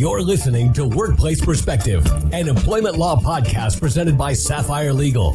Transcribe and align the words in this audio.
You're 0.00 0.22
listening 0.22 0.72
to 0.72 0.88
Workplace 0.88 1.44
Perspective, 1.44 2.06
an 2.32 2.48
employment 2.48 2.96
law 2.96 3.20
podcast 3.20 3.78
presented 3.78 4.16
by 4.16 4.32
Sapphire 4.32 4.94
Legal. 4.94 5.34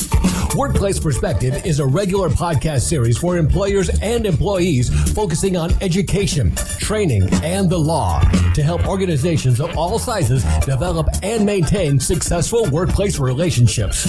Workplace 0.55 0.99
Perspective 0.99 1.63
is 1.67 1.79
a 1.79 1.85
regular 1.85 2.29
podcast 2.29 2.81
series 2.81 3.15
for 3.15 3.37
employers 3.37 3.91
and 4.01 4.25
employees 4.25 4.89
focusing 5.13 5.55
on 5.55 5.71
education, 5.83 6.55
training, 6.79 7.29
and 7.43 7.69
the 7.69 7.77
law 7.77 8.21
to 8.55 8.63
help 8.63 8.87
organizations 8.87 9.59
of 9.59 9.77
all 9.77 9.99
sizes 9.99 10.43
develop 10.61 11.09
and 11.21 11.45
maintain 11.45 11.99
successful 11.99 12.65
workplace 12.71 13.19
relationships. 13.19 14.05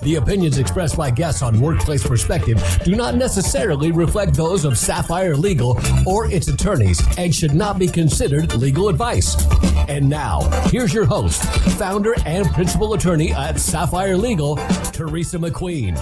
The 0.00 0.14
opinions 0.14 0.56
expressed 0.56 0.96
by 0.96 1.10
guests 1.10 1.42
on 1.42 1.60
Workplace 1.60 2.06
Perspective 2.06 2.62
do 2.84 2.94
not 2.94 3.16
necessarily 3.16 3.92
reflect 3.92 4.34
those 4.34 4.64
of 4.64 4.78
Sapphire 4.78 5.36
Legal 5.36 5.78
or 6.06 6.30
its 6.30 6.48
attorneys 6.48 7.02
and 7.18 7.34
should 7.34 7.54
not 7.54 7.78
be 7.78 7.88
considered 7.88 8.54
legal 8.54 8.88
advice. 8.88 9.36
And 9.88 10.08
now, 10.08 10.40
here's 10.70 10.92
your 10.92 11.04
host, 11.04 11.44
founder 11.78 12.14
and 12.24 12.46
principal 12.48 12.94
attorney 12.94 13.32
at 13.32 13.58
Sapphire 13.58 14.16
Legal, 14.16 14.56
Teresa 14.92 15.38
McQueen. 15.38 15.96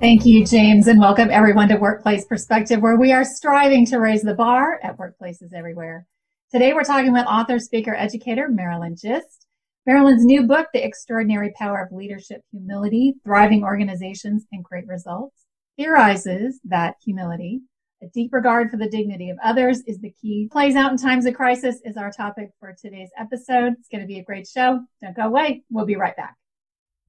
Thank 0.00 0.24
you, 0.24 0.46
James, 0.46 0.86
and 0.86 0.98
welcome 0.98 1.28
everyone 1.30 1.68
to 1.68 1.76
Workplace 1.76 2.24
Perspective, 2.24 2.80
where 2.80 2.96
we 2.96 3.12
are 3.12 3.24
striving 3.24 3.84
to 3.86 3.98
raise 3.98 4.22
the 4.22 4.34
bar 4.34 4.80
at 4.82 4.96
workplaces 4.96 5.52
everywhere. 5.52 6.06
Today, 6.50 6.72
we're 6.72 6.84
talking 6.84 7.12
with 7.12 7.26
author, 7.26 7.58
speaker, 7.58 7.94
educator 7.94 8.48
Marilyn 8.48 8.96
Gist. 8.96 9.46
Marilyn's 9.86 10.24
new 10.24 10.44
book, 10.44 10.68
The 10.72 10.84
Extraordinary 10.84 11.52
Power 11.58 11.82
of 11.82 11.92
Leadership 11.96 12.42
Humility, 12.50 13.14
Thriving 13.24 13.62
Organizations 13.62 14.46
and 14.52 14.64
Great 14.64 14.86
Results, 14.86 15.44
theorizes 15.76 16.60
that 16.64 16.96
humility 17.04 17.60
a 18.02 18.08
deep 18.08 18.32
regard 18.32 18.70
for 18.70 18.76
the 18.76 18.88
dignity 18.88 19.30
of 19.30 19.38
others 19.44 19.82
is 19.86 20.00
the 20.00 20.12
key. 20.20 20.48
Plays 20.50 20.74
out 20.74 20.90
in 20.90 20.96
times 20.96 21.26
of 21.26 21.34
crisis 21.34 21.80
is 21.84 21.96
our 21.96 22.10
topic 22.10 22.50
for 22.58 22.74
today's 22.80 23.10
episode. 23.18 23.74
It's 23.78 23.88
going 23.88 24.00
to 24.00 24.06
be 24.06 24.18
a 24.18 24.24
great 24.24 24.46
show. 24.46 24.80
Don't 25.02 25.16
go 25.16 25.22
away. 25.22 25.62
We'll 25.70 25.86
be 25.86 25.96
right 25.96 26.16
back. 26.16 26.36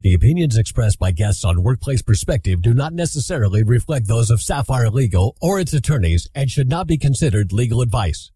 The 0.01 0.13
opinions 0.13 0.57
expressed 0.57 0.99
by 0.99 1.11
guests 1.11 1.45
on 1.45 1.63
Workplace 1.63 2.01
Perspective 2.01 2.61
do 2.61 2.73
not 2.73 2.91
necessarily 2.91 3.63
reflect 3.63 4.07
those 4.07 4.31
of 4.31 4.41
Sapphire 4.41 4.89
Legal 4.89 5.37
or 5.41 5.59
its 5.59 5.73
attorneys 5.73 6.27
and 6.33 6.49
should 6.49 6.67
not 6.67 6.87
be 6.87 6.97
considered 6.97 7.53
legal 7.53 7.81
advice. 7.81 8.31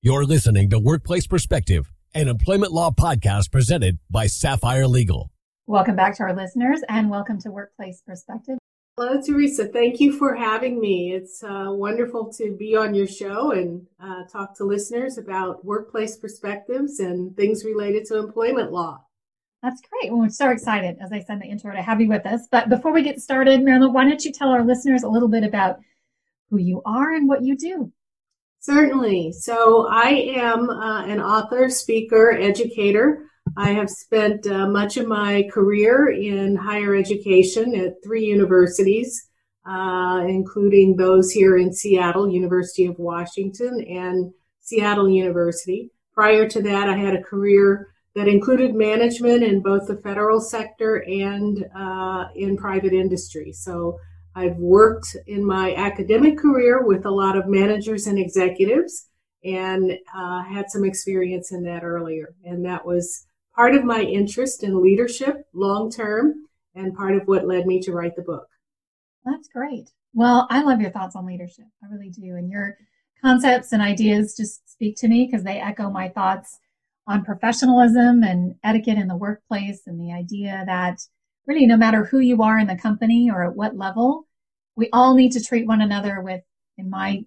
You're 0.00 0.24
listening 0.24 0.70
to 0.70 0.78
Workplace 0.78 1.26
Perspective, 1.26 1.90
an 2.14 2.28
employment 2.28 2.72
law 2.72 2.92
podcast 2.92 3.50
presented 3.50 3.98
by 4.08 4.28
Sapphire 4.28 4.86
Legal. 4.86 5.30
Welcome 5.66 5.96
back 5.96 6.16
to 6.16 6.22
our 6.22 6.34
listeners 6.34 6.80
and 6.88 7.10
welcome 7.10 7.40
to 7.40 7.50
Workplace 7.50 8.02
Perspective. 8.06 8.59
Hello, 8.96 9.20
Teresa. 9.22 9.66
Thank 9.66 10.00
you 10.00 10.12
for 10.12 10.34
having 10.34 10.78
me. 10.78 11.12
It's 11.12 11.42
uh, 11.42 11.66
wonderful 11.68 12.30
to 12.34 12.54
be 12.56 12.76
on 12.76 12.94
your 12.94 13.06
show 13.06 13.52
and 13.52 13.86
uh, 14.02 14.24
talk 14.30 14.54
to 14.56 14.64
listeners 14.64 15.16
about 15.16 15.64
workplace 15.64 16.16
perspectives 16.16 17.00
and 17.00 17.34
things 17.36 17.64
related 17.64 18.04
to 18.06 18.18
employment 18.18 18.72
law. 18.72 19.02
That's 19.62 19.80
great. 19.80 20.10
Well, 20.10 20.22
we're 20.22 20.28
so 20.28 20.50
excited, 20.50 20.98
as 21.00 21.12
I 21.12 21.20
said 21.20 21.34
in 21.34 21.38
the 21.40 21.46
intro, 21.46 21.72
to 21.72 21.80
have 21.80 22.00
you 22.00 22.08
with 22.08 22.26
us. 22.26 22.48
But 22.50 22.68
before 22.68 22.92
we 22.92 23.02
get 23.02 23.20
started, 23.20 23.62
Marilyn, 23.62 23.92
why 23.92 24.04
don't 24.04 24.24
you 24.24 24.32
tell 24.32 24.50
our 24.50 24.64
listeners 24.64 25.02
a 25.02 25.08
little 25.08 25.28
bit 25.28 25.44
about 25.44 25.78
who 26.50 26.58
you 26.58 26.82
are 26.84 27.14
and 27.14 27.28
what 27.28 27.42
you 27.42 27.56
do? 27.56 27.92
Certainly. 28.58 29.32
So, 29.32 29.86
I 29.88 30.34
am 30.36 30.68
uh, 30.68 31.04
an 31.06 31.20
author, 31.20 31.70
speaker, 31.70 32.32
educator. 32.32 33.26
I 33.56 33.70
have 33.70 33.90
spent 33.90 34.46
uh, 34.46 34.66
much 34.68 34.96
of 34.96 35.06
my 35.06 35.48
career 35.52 36.10
in 36.10 36.56
higher 36.56 36.94
education 36.94 37.74
at 37.74 38.02
three 38.02 38.24
universities, 38.24 39.28
uh, 39.68 40.24
including 40.28 40.96
those 40.96 41.30
here 41.30 41.56
in 41.56 41.72
Seattle, 41.72 42.30
University 42.30 42.86
of 42.86 42.98
Washington, 42.98 43.84
and 43.88 44.32
Seattle 44.60 45.08
University. 45.08 45.90
Prior 46.12 46.48
to 46.48 46.62
that, 46.62 46.88
I 46.88 46.96
had 46.96 47.14
a 47.14 47.22
career 47.22 47.88
that 48.14 48.28
included 48.28 48.74
management 48.74 49.42
in 49.42 49.62
both 49.62 49.86
the 49.86 49.96
federal 49.96 50.40
sector 50.40 51.04
and 51.06 51.64
uh, 51.76 52.26
in 52.34 52.56
private 52.56 52.92
industry. 52.92 53.52
So 53.52 53.98
I've 54.34 54.56
worked 54.56 55.16
in 55.26 55.44
my 55.44 55.74
academic 55.74 56.38
career 56.38 56.84
with 56.84 57.04
a 57.04 57.10
lot 57.10 57.36
of 57.36 57.48
managers 57.48 58.06
and 58.06 58.18
executives 58.18 59.08
and 59.44 59.92
uh, 60.14 60.42
had 60.42 60.70
some 60.70 60.84
experience 60.84 61.52
in 61.52 61.62
that 61.64 61.82
earlier. 61.84 62.34
And 62.44 62.64
that 62.64 62.84
was 62.84 63.26
part 63.60 63.74
of 63.74 63.84
my 63.84 64.00
interest 64.00 64.64
in 64.64 64.82
leadership 64.82 65.46
long 65.52 65.90
term 65.90 66.46
and 66.74 66.96
part 66.96 67.14
of 67.14 67.28
what 67.28 67.46
led 67.46 67.66
me 67.66 67.78
to 67.78 67.92
write 67.92 68.16
the 68.16 68.22
book. 68.22 68.48
That's 69.22 69.48
great. 69.48 69.90
Well, 70.14 70.46
I 70.48 70.62
love 70.62 70.80
your 70.80 70.90
thoughts 70.90 71.14
on 71.14 71.26
leadership. 71.26 71.66
I 71.84 71.92
really 71.92 72.08
do. 72.08 72.36
And 72.36 72.50
your 72.50 72.78
concepts 73.20 73.72
and 73.72 73.82
ideas 73.82 74.34
just 74.34 74.66
speak 74.72 74.96
to 74.96 75.08
me 75.08 75.26
because 75.26 75.44
they 75.44 75.60
echo 75.60 75.90
my 75.90 76.08
thoughts 76.08 76.58
on 77.06 77.22
professionalism 77.22 78.22
and 78.22 78.54
etiquette 78.64 78.96
in 78.96 79.08
the 79.08 79.16
workplace 79.16 79.82
and 79.86 80.00
the 80.00 80.10
idea 80.10 80.62
that 80.64 81.02
really 81.46 81.66
no 81.66 81.76
matter 81.76 82.06
who 82.06 82.20
you 82.20 82.42
are 82.42 82.58
in 82.58 82.66
the 82.66 82.76
company 82.76 83.30
or 83.30 83.44
at 83.44 83.54
what 83.54 83.76
level, 83.76 84.26
we 84.74 84.88
all 84.90 85.12
need 85.14 85.32
to 85.32 85.44
treat 85.44 85.66
one 85.66 85.82
another 85.82 86.22
with, 86.22 86.40
in 86.78 86.88
my, 86.88 87.22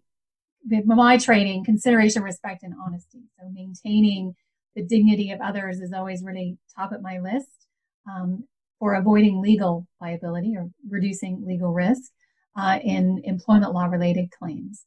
with 0.68 0.86
my 0.88 1.16
training, 1.16 1.64
consideration, 1.64 2.24
respect, 2.24 2.64
and 2.64 2.74
honesty. 2.84 3.22
So 3.38 3.48
maintaining 3.54 4.34
the 4.76 4.84
dignity 4.84 5.32
of 5.32 5.42
others 5.42 5.80
is 5.80 5.94
always 5.94 6.24
really 6.24 6.58
top 6.76 6.92
of 6.92 7.02
my 7.02 7.20
list 7.20 7.68
um, 8.10 8.44
for 8.80 8.96
avoiding 8.96 9.42
legal 9.42 9.88
liability 10.02 10.56
or 10.58 10.70
reducing 10.90 11.44
legal 11.46 11.72
risk 11.72 12.12
uh, 12.58 12.80
in 12.84 13.22
employment 13.24 13.74
law 13.74 13.86
related 13.86 14.30
claims. 14.32 14.86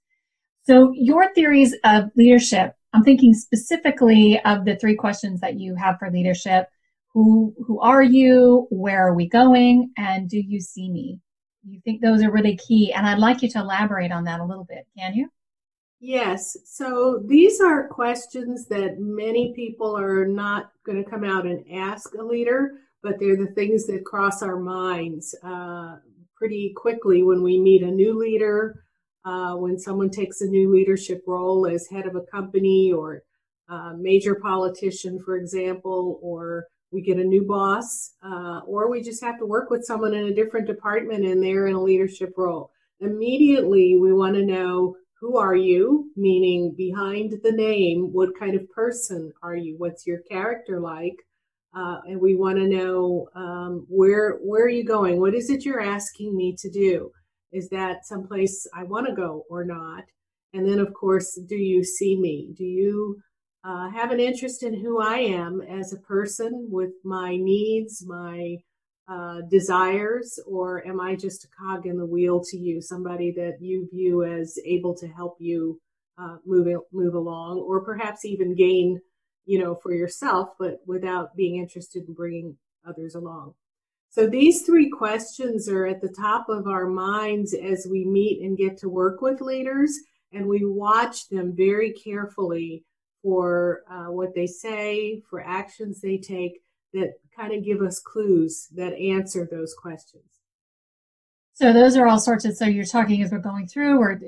So, 0.64 0.92
your 0.94 1.32
theories 1.32 1.74
of 1.84 2.10
leadership, 2.16 2.74
I'm 2.92 3.04
thinking 3.04 3.34
specifically 3.34 4.40
of 4.44 4.64
the 4.64 4.76
three 4.76 4.96
questions 4.96 5.40
that 5.40 5.58
you 5.58 5.76
have 5.76 5.98
for 5.98 6.10
leadership 6.10 6.66
who, 7.16 7.54
who 7.66 7.80
are 7.80 8.02
you? 8.02 8.66
Where 8.68 9.08
are 9.08 9.14
we 9.14 9.26
going? 9.26 9.90
And 9.96 10.28
do 10.28 10.38
you 10.38 10.60
see 10.60 10.90
me? 10.90 11.18
You 11.66 11.80
think 11.82 12.02
those 12.02 12.22
are 12.22 12.30
really 12.30 12.58
key. 12.58 12.92
And 12.92 13.06
I'd 13.06 13.18
like 13.18 13.40
you 13.40 13.48
to 13.52 13.60
elaborate 13.60 14.12
on 14.12 14.24
that 14.24 14.40
a 14.40 14.44
little 14.44 14.64
bit. 14.64 14.86
Can 14.98 15.14
you? 15.14 15.30
Yes. 16.00 16.56
So 16.64 17.22
these 17.24 17.60
are 17.60 17.88
questions 17.88 18.66
that 18.66 18.98
many 18.98 19.52
people 19.54 19.96
are 19.96 20.26
not 20.26 20.70
going 20.84 21.02
to 21.02 21.10
come 21.10 21.24
out 21.24 21.46
and 21.46 21.64
ask 21.72 22.14
a 22.14 22.22
leader, 22.22 22.72
but 23.02 23.18
they're 23.18 23.36
the 23.36 23.52
things 23.54 23.86
that 23.86 24.04
cross 24.04 24.42
our 24.42 24.58
minds 24.58 25.34
uh, 25.42 25.96
pretty 26.36 26.74
quickly 26.76 27.22
when 27.22 27.42
we 27.42 27.58
meet 27.58 27.82
a 27.82 27.90
new 27.90 28.18
leader, 28.18 28.84
uh, 29.24 29.54
when 29.54 29.78
someone 29.78 30.10
takes 30.10 30.42
a 30.42 30.46
new 30.46 30.72
leadership 30.72 31.22
role 31.26 31.66
as 31.66 31.88
head 31.88 32.06
of 32.06 32.14
a 32.14 32.26
company 32.30 32.92
or 32.92 33.22
a 33.68 33.94
major 33.96 34.34
politician, 34.34 35.18
for 35.24 35.36
example, 35.36 36.20
or 36.22 36.66
we 36.92 37.00
get 37.00 37.16
a 37.16 37.24
new 37.24 37.44
boss, 37.44 38.12
uh, 38.22 38.60
or 38.66 38.90
we 38.90 39.02
just 39.02 39.24
have 39.24 39.38
to 39.38 39.46
work 39.46 39.70
with 39.70 39.84
someone 39.84 40.14
in 40.14 40.26
a 40.26 40.34
different 40.34 40.66
department 40.66 41.24
and 41.24 41.42
they're 41.42 41.66
in 41.66 41.74
a 41.74 41.82
leadership 41.82 42.34
role. 42.36 42.70
Immediately, 43.00 43.96
we 43.96 44.12
want 44.12 44.36
to 44.36 44.44
know 44.44 44.96
who 45.20 45.38
are 45.38 45.56
you? 45.56 46.10
Meaning 46.16 46.74
behind 46.76 47.32
the 47.42 47.52
name, 47.52 48.12
what 48.12 48.38
kind 48.38 48.54
of 48.54 48.70
person 48.70 49.32
are 49.42 49.56
you? 49.56 49.76
What's 49.78 50.06
your 50.06 50.20
character 50.30 50.80
like? 50.80 51.16
Uh, 51.74 52.00
and 52.06 52.20
we 52.20 52.36
want 52.36 52.56
to 52.56 52.68
know 52.68 53.28
um, 53.34 53.86
where 53.88 54.38
where 54.42 54.64
are 54.64 54.70
you 54.70 54.84
going? 54.84 55.20
What 55.20 55.34
is 55.34 55.50
it 55.50 55.64
you're 55.64 55.80
asking 55.80 56.36
me 56.36 56.56
to 56.58 56.70
do? 56.70 57.10
Is 57.52 57.68
that 57.70 58.06
someplace 58.06 58.66
I 58.74 58.84
want 58.84 59.06
to 59.06 59.14
go 59.14 59.44
or 59.50 59.64
not? 59.64 60.04
And 60.54 60.66
then, 60.66 60.78
of 60.78 60.92
course, 60.94 61.38
do 61.46 61.56
you 61.56 61.84
see 61.84 62.18
me? 62.18 62.54
Do 62.56 62.64
you 62.64 63.20
uh, 63.64 63.90
have 63.90 64.10
an 64.10 64.20
interest 64.20 64.62
in 64.62 64.80
who 64.80 65.00
I 65.02 65.18
am 65.18 65.60
as 65.60 65.92
a 65.92 65.98
person 65.98 66.68
with 66.70 66.92
my 67.04 67.36
needs, 67.36 68.04
my 68.06 68.56
uh, 69.08 69.40
desires, 69.50 70.38
or 70.46 70.86
am 70.86 71.00
I 71.00 71.14
just 71.14 71.44
a 71.44 71.48
cog 71.48 71.86
in 71.86 71.96
the 71.96 72.06
wheel 72.06 72.42
to 72.44 72.56
you, 72.56 72.80
somebody 72.80 73.30
that 73.32 73.60
you 73.60 73.88
view 73.92 74.24
as 74.24 74.58
able 74.64 74.94
to 74.96 75.06
help 75.06 75.36
you 75.38 75.80
uh, 76.18 76.36
move 76.44 76.66
move 76.92 77.14
along, 77.14 77.58
or 77.58 77.84
perhaps 77.84 78.24
even 78.24 78.54
gain, 78.54 79.00
you 79.44 79.58
know, 79.58 79.74
for 79.74 79.94
yourself, 79.94 80.50
but 80.58 80.80
without 80.86 81.36
being 81.36 81.56
interested 81.56 82.08
in 82.08 82.14
bringing 82.14 82.56
others 82.86 83.14
along. 83.14 83.54
So 84.10 84.26
these 84.26 84.62
three 84.62 84.88
questions 84.88 85.68
are 85.68 85.86
at 85.86 86.00
the 86.00 86.08
top 86.08 86.48
of 86.48 86.66
our 86.66 86.86
minds 86.86 87.54
as 87.54 87.86
we 87.90 88.04
meet 88.04 88.40
and 88.42 88.56
get 88.56 88.78
to 88.78 88.88
work 88.88 89.20
with 89.20 89.40
leaders, 89.40 89.98
and 90.32 90.46
we 90.46 90.64
watch 90.64 91.28
them 91.28 91.54
very 91.54 91.92
carefully 91.92 92.84
for 93.22 93.82
uh, 93.90 94.10
what 94.10 94.34
they 94.34 94.46
say, 94.46 95.20
for 95.28 95.40
actions 95.40 96.00
they 96.00 96.16
take 96.16 96.62
that 96.96 97.14
kind 97.36 97.52
of 97.52 97.64
give 97.64 97.80
us 97.80 98.00
clues 98.00 98.68
that 98.74 98.92
answer 98.94 99.46
those 99.50 99.74
questions. 99.74 100.24
So 101.54 101.72
those 101.72 101.96
are 101.96 102.06
all 102.06 102.18
sorts 102.18 102.44
of, 102.44 102.54
so 102.54 102.66
you're 102.66 102.84
talking 102.84 103.22
as 103.22 103.30
we're 103.30 103.38
going 103.38 103.66
through, 103.66 103.98
or 103.98 104.20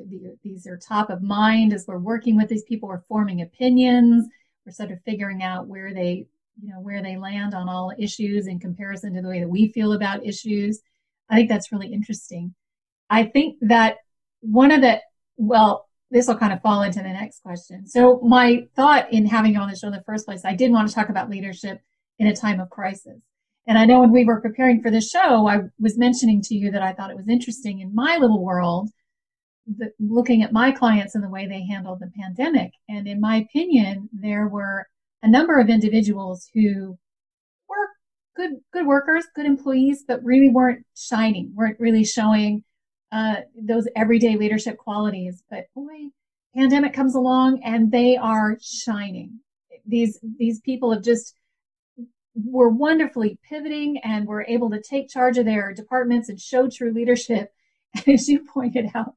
these 0.42 0.66
are 0.66 0.78
top 0.78 1.10
of 1.10 1.22
mind 1.22 1.74
as 1.74 1.84
we're 1.86 1.98
working 1.98 2.36
with 2.36 2.48
these 2.48 2.62
people, 2.62 2.88
we're 2.88 3.02
forming 3.02 3.42
opinions, 3.42 4.26
we're 4.64 4.72
sort 4.72 4.92
of 4.92 5.02
figuring 5.04 5.42
out 5.42 5.66
where 5.66 5.92
they, 5.92 6.26
you 6.60 6.72
know, 6.72 6.80
where 6.80 7.02
they 7.02 7.18
land 7.18 7.54
on 7.54 7.68
all 7.68 7.92
issues 7.98 8.46
in 8.46 8.58
comparison 8.58 9.12
to 9.14 9.20
the 9.20 9.28
way 9.28 9.40
that 9.40 9.48
we 9.48 9.72
feel 9.72 9.92
about 9.92 10.24
issues. 10.24 10.80
I 11.28 11.36
think 11.36 11.50
that's 11.50 11.70
really 11.70 11.92
interesting. 11.92 12.54
I 13.10 13.24
think 13.24 13.58
that 13.60 13.96
one 14.40 14.70
of 14.70 14.80
the, 14.80 15.00
well, 15.36 15.86
this 16.10 16.28
will 16.28 16.36
kind 16.36 16.54
of 16.54 16.62
fall 16.62 16.82
into 16.82 17.00
the 17.00 17.08
next 17.10 17.42
question. 17.42 17.86
So 17.86 18.20
my 18.22 18.66
thought 18.74 19.12
in 19.12 19.26
having 19.26 19.52
you 19.52 19.60
on 19.60 19.68
the 19.68 19.76
show 19.76 19.88
in 19.88 19.92
the 19.92 20.02
first 20.06 20.24
place, 20.24 20.46
I 20.46 20.54
did 20.54 20.72
want 20.72 20.88
to 20.88 20.94
talk 20.94 21.10
about 21.10 21.28
leadership 21.28 21.82
in 22.18 22.26
a 22.26 22.36
time 22.36 22.60
of 22.60 22.70
crisis. 22.70 23.20
And 23.66 23.76
I 23.76 23.84
know 23.84 24.00
when 24.00 24.12
we 24.12 24.24
were 24.24 24.40
preparing 24.40 24.82
for 24.82 24.90
the 24.90 25.00
show, 25.00 25.46
I 25.46 25.60
was 25.78 25.98
mentioning 25.98 26.40
to 26.42 26.54
you 26.54 26.70
that 26.70 26.82
I 26.82 26.92
thought 26.94 27.10
it 27.10 27.16
was 27.16 27.28
interesting 27.28 27.80
in 27.80 27.94
my 27.94 28.16
little 28.16 28.42
world, 28.42 28.88
the, 29.66 29.92
looking 30.00 30.42
at 30.42 30.54
my 30.54 30.72
clients 30.72 31.14
and 31.14 31.22
the 31.22 31.28
way 31.28 31.46
they 31.46 31.66
handled 31.66 32.00
the 32.00 32.10
pandemic. 32.18 32.72
And 32.88 33.06
in 33.06 33.20
my 33.20 33.36
opinion, 33.36 34.08
there 34.12 34.48
were 34.48 34.86
a 35.22 35.28
number 35.28 35.60
of 35.60 35.68
individuals 35.68 36.48
who 36.54 36.98
were 37.68 37.88
good, 38.36 38.52
good 38.72 38.86
workers, 38.86 39.26
good 39.36 39.44
employees, 39.44 40.02
but 40.08 40.24
really 40.24 40.48
weren't 40.48 40.86
shining, 40.96 41.52
weren't 41.54 41.78
really 41.78 42.04
showing 42.04 42.64
uh, 43.12 43.36
those 43.54 43.86
everyday 43.96 44.36
leadership 44.36 44.78
qualities. 44.78 45.42
But 45.50 45.66
boy, 45.74 46.08
pandemic 46.56 46.94
comes 46.94 47.14
along 47.14 47.62
and 47.64 47.92
they 47.92 48.16
are 48.16 48.56
shining. 48.62 49.40
These 49.86 50.18
these 50.38 50.60
people 50.60 50.92
have 50.92 51.02
just 51.02 51.34
were 52.44 52.68
wonderfully 52.68 53.38
pivoting 53.48 53.98
and 54.04 54.26
were 54.26 54.44
able 54.48 54.70
to 54.70 54.80
take 54.80 55.08
charge 55.08 55.38
of 55.38 55.44
their 55.44 55.72
departments 55.72 56.28
and 56.28 56.40
show 56.40 56.68
true 56.68 56.92
leadership. 56.92 57.52
And 57.94 58.14
as 58.14 58.28
you 58.28 58.40
pointed 58.44 58.90
out, 58.94 59.14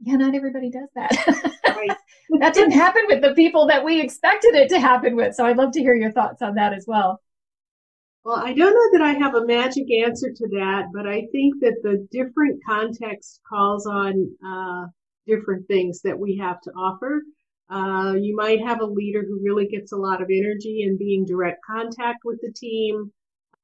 yeah, 0.00 0.16
not 0.16 0.34
everybody 0.34 0.70
does 0.70 0.90
that. 0.94 1.10
Right. 1.66 1.96
that 2.40 2.52
didn't 2.52 2.72
happen 2.72 3.02
with 3.08 3.22
the 3.22 3.34
people 3.34 3.66
that 3.68 3.82
we 3.82 3.98
expected 3.98 4.54
it 4.54 4.68
to 4.68 4.78
happen 4.78 5.16
with. 5.16 5.34
So 5.34 5.46
I'd 5.46 5.56
love 5.56 5.72
to 5.72 5.80
hear 5.80 5.94
your 5.94 6.12
thoughts 6.12 6.42
on 6.42 6.56
that 6.56 6.74
as 6.74 6.84
well. 6.86 7.22
Well, 8.24 8.36
I 8.36 8.52
don't 8.52 8.74
know 8.74 8.98
that 8.98 9.06
I 9.06 9.12
have 9.18 9.34
a 9.34 9.46
magic 9.46 9.86
answer 10.04 10.30
to 10.30 10.48
that, 10.48 10.88
but 10.92 11.06
I 11.06 11.26
think 11.32 11.54
that 11.60 11.76
the 11.82 12.06
different 12.10 12.60
context 12.68 13.40
calls 13.48 13.86
on 13.86 14.30
uh, 14.46 14.86
different 15.26 15.66
things 15.66 16.02
that 16.02 16.18
we 16.18 16.36
have 16.36 16.60
to 16.62 16.70
offer. 16.72 17.22
Uh, 17.70 18.14
you 18.14 18.34
might 18.34 18.60
have 18.60 18.80
a 18.80 18.86
leader 18.86 19.22
who 19.26 19.40
really 19.42 19.66
gets 19.66 19.92
a 19.92 19.96
lot 19.96 20.20
of 20.20 20.28
energy 20.30 20.82
and 20.82 20.98
being 20.98 21.24
direct 21.24 21.60
contact 21.64 22.18
with 22.24 22.40
the 22.42 22.52
team, 22.52 23.12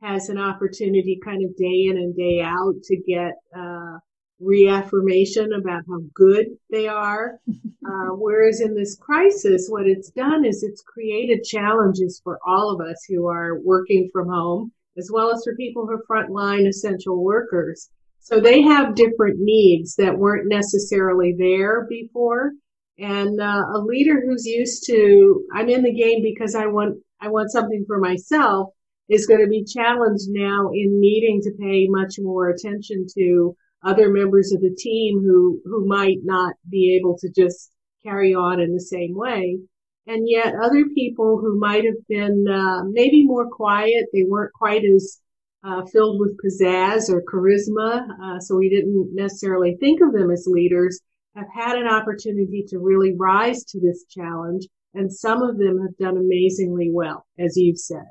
has 0.02 0.28
an 0.28 0.38
opportunity 0.38 1.18
kind 1.24 1.44
of 1.44 1.56
day 1.56 1.86
in 1.90 1.96
and 1.96 2.14
day 2.14 2.40
out 2.40 2.74
to 2.84 2.96
get 2.96 3.32
uh, 3.58 3.98
reaffirmation 4.38 5.52
about 5.54 5.82
how 5.88 6.00
good 6.14 6.46
they 6.70 6.88
are. 6.88 7.40
Uh, 7.86 8.10
whereas 8.16 8.60
in 8.60 8.74
this 8.74 8.96
crisis, 8.96 9.68
what 9.68 9.86
it's 9.86 10.10
done 10.10 10.44
is 10.44 10.64
it's 10.64 10.82
created 10.82 11.44
challenges 11.44 12.20
for 12.24 12.36
all 12.44 12.74
of 12.74 12.84
us 12.84 13.04
who 13.08 13.28
are 13.28 13.60
working 13.60 14.10
from 14.12 14.28
home, 14.28 14.72
as 14.98 15.08
well 15.12 15.32
as 15.32 15.40
for 15.44 15.54
people 15.54 15.86
who 15.86 15.92
are 15.92 16.02
frontline 16.10 16.66
essential 16.66 17.22
workers. 17.22 17.90
So 18.18 18.40
they 18.40 18.60
have 18.62 18.96
different 18.96 19.38
needs 19.38 19.94
that 19.94 20.18
weren't 20.18 20.48
necessarily 20.48 21.36
there 21.38 21.86
before. 21.88 22.50
And 22.98 23.40
uh, 23.40 23.62
a 23.74 23.78
leader 23.78 24.22
who's 24.24 24.46
used 24.46 24.84
to, 24.86 25.44
I'm 25.54 25.68
in 25.68 25.82
the 25.82 25.92
game 25.92 26.22
because 26.22 26.54
I 26.54 26.66
want, 26.66 26.98
I 27.20 27.28
want 27.28 27.52
something 27.52 27.84
for 27.86 27.98
myself 27.98 28.70
is 29.08 29.26
going 29.26 29.40
to 29.40 29.48
be 29.48 29.64
challenged 29.64 30.28
now 30.28 30.70
in 30.72 31.00
needing 31.00 31.40
to 31.42 31.52
pay 31.60 31.86
much 31.88 32.14
more 32.18 32.48
attention 32.48 33.06
to 33.16 33.56
other 33.84 34.10
members 34.10 34.52
of 34.52 34.60
the 34.60 34.74
team 34.76 35.20
who, 35.20 35.60
who 35.64 35.86
might 35.86 36.18
not 36.24 36.54
be 36.68 36.96
able 36.98 37.16
to 37.18 37.28
just 37.30 37.70
carry 38.04 38.34
on 38.34 38.60
in 38.60 38.72
the 38.72 38.80
same 38.80 39.14
way. 39.14 39.58
And 40.06 40.28
yet 40.28 40.54
other 40.62 40.84
people 40.94 41.38
who 41.38 41.58
might 41.58 41.84
have 41.84 42.06
been 42.08 42.46
uh, 42.48 42.84
maybe 42.84 43.24
more 43.24 43.48
quiet, 43.48 44.06
they 44.12 44.24
weren't 44.26 44.52
quite 44.52 44.82
as 44.84 45.20
uh, 45.64 45.84
filled 45.86 46.20
with 46.20 46.38
pizzazz 46.38 47.10
or 47.10 47.22
charisma, 47.22 48.06
uh, 48.22 48.40
so 48.40 48.56
we 48.56 48.68
didn't 48.68 49.10
necessarily 49.14 49.76
think 49.80 50.00
of 50.00 50.12
them 50.12 50.30
as 50.30 50.46
leaders, 50.46 51.00
have 51.36 51.48
had 51.54 51.76
an 51.76 51.86
opportunity 51.86 52.64
to 52.68 52.78
really 52.78 53.14
rise 53.16 53.64
to 53.64 53.80
this 53.80 54.04
challenge. 54.08 54.66
And 54.94 55.12
some 55.12 55.42
of 55.42 55.58
them 55.58 55.78
have 55.82 55.96
done 55.98 56.16
amazingly 56.16 56.90
well, 56.90 57.26
as 57.38 57.56
you've 57.56 57.78
said. 57.78 58.06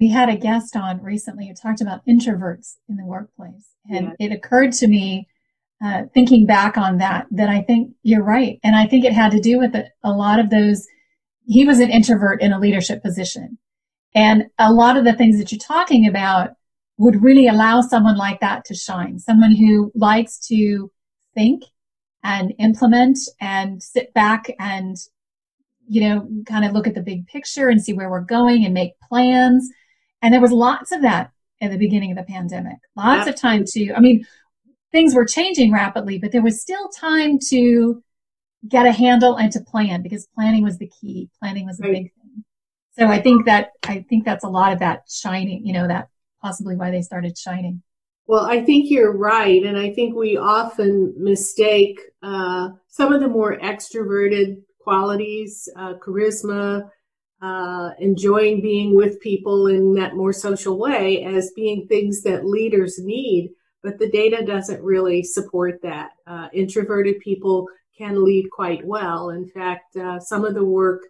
We 0.00 0.08
had 0.08 0.28
a 0.28 0.36
guest 0.36 0.76
on 0.76 1.02
recently 1.02 1.48
who 1.48 1.54
talked 1.54 1.80
about 1.80 2.06
introverts 2.06 2.74
in 2.88 2.96
the 2.96 3.04
workplace. 3.04 3.70
And 3.90 4.14
it 4.18 4.32
occurred 4.32 4.72
to 4.74 4.86
me, 4.86 5.26
uh, 5.84 6.04
thinking 6.14 6.46
back 6.46 6.76
on 6.76 6.98
that, 6.98 7.26
that 7.32 7.48
I 7.48 7.62
think 7.62 7.94
you're 8.02 8.22
right. 8.22 8.58
And 8.62 8.76
I 8.76 8.86
think 8.86 9.04
it 9.04 9.12
had 9.12 9.32
to 9.32 9.40
do 9.40 9.58
with 9.58 9.74
it, 9.74 9.88
a 10.02 10.12
lot 10.12 10.38
of 10.38 10.50
those. 10.50 10.86
He 11.46 11.64
was 11.64 11.80
an 11.80 11.90
introvert 11.90 12.40
in 12.40 12.52
a 12.52 12.60
leadership 12.60 13.02
position. 13.02 13.58
And 14.14 14.44
a 14.58 14.72
lot 14.72 14.96
of 14.96 15.04
the 15.04 15.12
things 15.12 15.38
that 15.38 15.50
you're 15.50 15.58
talking 15.58 16.06
about 16.06 16.50
would 16.96 17.22
really 17.22 17.48
allow 17.48 17.80
someone 17.80 18.16
like 18.16 18.40
that 18.40 18.64
to 18.66 18.74
shine. 18.74 19.18
Someone 19.18 19.54
who 19.54 19.90
likes 19.94 20.38
to 20.48 20.90
think 21.34 21.64
and 22.24 22.54
implement 22.58 23.18
and 23.40 23.82
sit 23.82 24.12
back 24.14 24.50
and, 24.58 24.96
you 25.86 26.00
know, 26.00 26.26
kind 26.46 26.64
of 26.64 26.72
look 26.72 26.86
at 26.86 26.94
the 26.94 27.02
big 27.02 27.26
picture 27.26 27.68
and 27.68 27.82
see 27.82 27.92
where 27.92 28.10
we're 28.10 28.20
going 28.20 28.64
and 28.64 28.72
make 28.72 28.98
plans. 29.00 29.68
And 30.22 30.32
there 30.32 30.40
was 30.40 30.50
lots 30.50 30.90
of 30.90 31.02
that 31.02 31.30
at 31.60 31.70
the 31.70 31.76
beginning 31.76 32.10
of 32.10 32.16
the 32.16 32.24
pandemic. 32.24 32.78
Lots 32.96 33.28
of 33.28 33.36
time 33.36 33.64
to, 33.66 33.92
I 33.92 34.00
mean, 34.00 34.26
things 34.90 35.14
were 35.14 35.26
changing 35.26 35.70
rapidly, 35.70 36.18
but 36.18 36.32
there 36.32 36.42
was 36.42 36.62
still 36.62 36.88
time 36.88 37.38
to 37.50 38.02
get 38.66 38.86
a 38.86 38.92
handle 38.92 39.36
and 39.36 39.52
to 39.52 39.60
plan 39.60 40.02
because 40.02 40.26
planning 40.34 40.64
was 40.64 40.78
the 40.78 40.90
key. 41.00 41.28
Planning 41.40 41.66
was 41.66 41.76
the 41.76 41.84
right. 41.84 41.92
big 41.92 42.12
thing. 42.14 42.44
So 42.98 43.06
I 43.08 43.20
think 43.20 43.44
that, 43.44 43.70
I 43.82 44.06
think 44.08 44.24
that's 44.24 44.44
a 44.44 44.48
lot 44.48 44.72
of 44.72 44.78
that 44.78 45.02
shining, 45.10 45.66
you 45.66 45.74
know, 45.74 45.88
that 45.88 46.08
possibly 46.40 46.76
why 46.76 46.90
they 46.90 47.02
started 47.02 47.36
shining. 47.36 47.82
Well, 48.26 48.44
I 48.46 48.64
think 48.64 48.90
you're 48.90 49.16
right. 49.16 49.62
And 49.62 49.76
I 49.76 49.92
think 49.92 50.14
we 50.14 50.36
often 50.36 51.14
mistake 51.18 52.00
uh, 52.22 52.70
some 52.88 53.12
of 53.12 53.20
the 53.20 53.28
more 53.28 53.58
extroverted 53.58 54.62
qualities, 54.80 55.68
uh, 55.76 55.94
charisma, 55.94 56.88
uh, 57.42 57.90
enjoying 57.98 58.62
being 58.62 58.96
with 58.96 59.20
people 59.20 59.66
in 59.66 59.94
that 59.94 60.16
more 60.16 60.32
social 60.32 60.78
way 60.78 61.22
as 61.24 61.52
being 61.54 61.86
things 61.86 62.22
that 62.22 62.46
leaders 62.46 62.98
need. 62.98 63.50
But 63.82 63.98
the 63.98 64.08
data 64.10 64.42
doesn't 64.46 64.82
really 64.82 65.22
support 65.22 65.80
that. 65.82 66.10
Uh, 66.26 66.48
introverted 66.54 67.20
people 67.20 67.68
can 67.98 68.24
lead 68.24 68.48
quite 68.50 68.86
well. 68.86 69.30
In 69.30 69.46
fact, 69.46 69.96
uh, 69.96 70.18
some 70.18 70.44
of 70.46 70.54
the 70.54 70.64
work 70.64 71.02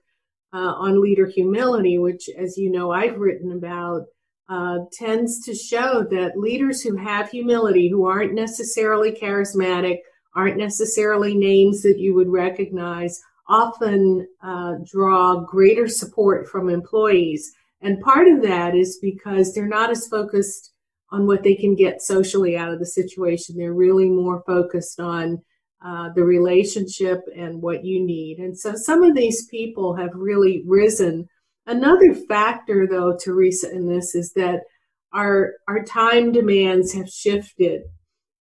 uh, 0.52 0.58
on 0.58 1.00
leader 1.00 1.26
humility, 1.26 1.98
which, 1.98 2.28
as 2.36 2.58
you 2.58 2.70
know, 2.70 2.90
I've 2.92 3.18
written 3.18 3.52
about, 3.52 4.02
uh, 4.48 4.78
tends 4.92 5.44
to 5.44 5.54
show 5.54 6.04
that 6.10 6.38
leaders 6.38 6.82
who 6.82 6.96
have 6.96 7.30
humility, 7.30 7.88
who 7.88 8.06
aren't 8.06 8.34
necessarily 8.34 9.12
charismatic, 9.12 9.98
aren't 10.34 10.56
necessarily 10.56 11.34
names 11.34 11.82
that 11.82 11.98
you 11.98 12.14
would 12.14 12.28
recognize, 12.28 13.20
often 13.48 14.26
uh, 14.42 14.74
draw 14.84 15.40
greater 15.40 15.88
support 15.88 16.48
from 16.48 16.68
employees. 16.68 17.52
And 17.80 18.00
part 18.00 18.28
of 18.28 18.42
that 18.42 18.74
is 18.74 18.98
because 19.00 19.54
they're 19.54 19.66
not 19.66 19.90
as 19.90 20.08
focused 20.08 20.72
on 21.10 21.26
what 21.26 21.42
they 21.42 21.54
can 21.54 21.74
get 21.74 22.02
socially 22.02 22.56
out 22.56 22.72
of 22.72 22.78
the 22.78 22.86
situation. 22.86 23.56
They're 23.56 23.72
really 23.72 24.08
more 24.08 24.42
focused 24.46 24.98
on 25.00 25.42
uh, 25.84 26.08
the 26.14 26.24
relationship 26.24 27.20
and 27.36 27.60
what 27.60 27.84
you 27.84 28.04
need. 28.04 28.38
And 28.38 28.58
so 28.58 28.74
some 28.74 29.02
of 29.02 29.14
these 29.14 29.46
people 29.46 29.94
have 29.96 30.10
really 30.14 30.62
risen. 30.66 31.28
Another 31.66 32.14
factor, 32.14 32.86
though, 32.86 33.16
Teresa, 33.22 33.70
in 33.72 33.88
this 33.88 34.14
is 34.14 34.32
that 34.34 34.60
our 35.12 35.54
our 35.68 35.84
time 35.84 36.32
demands 36.32 36.92
have 36.92 37.08
shifted 37.08 37.82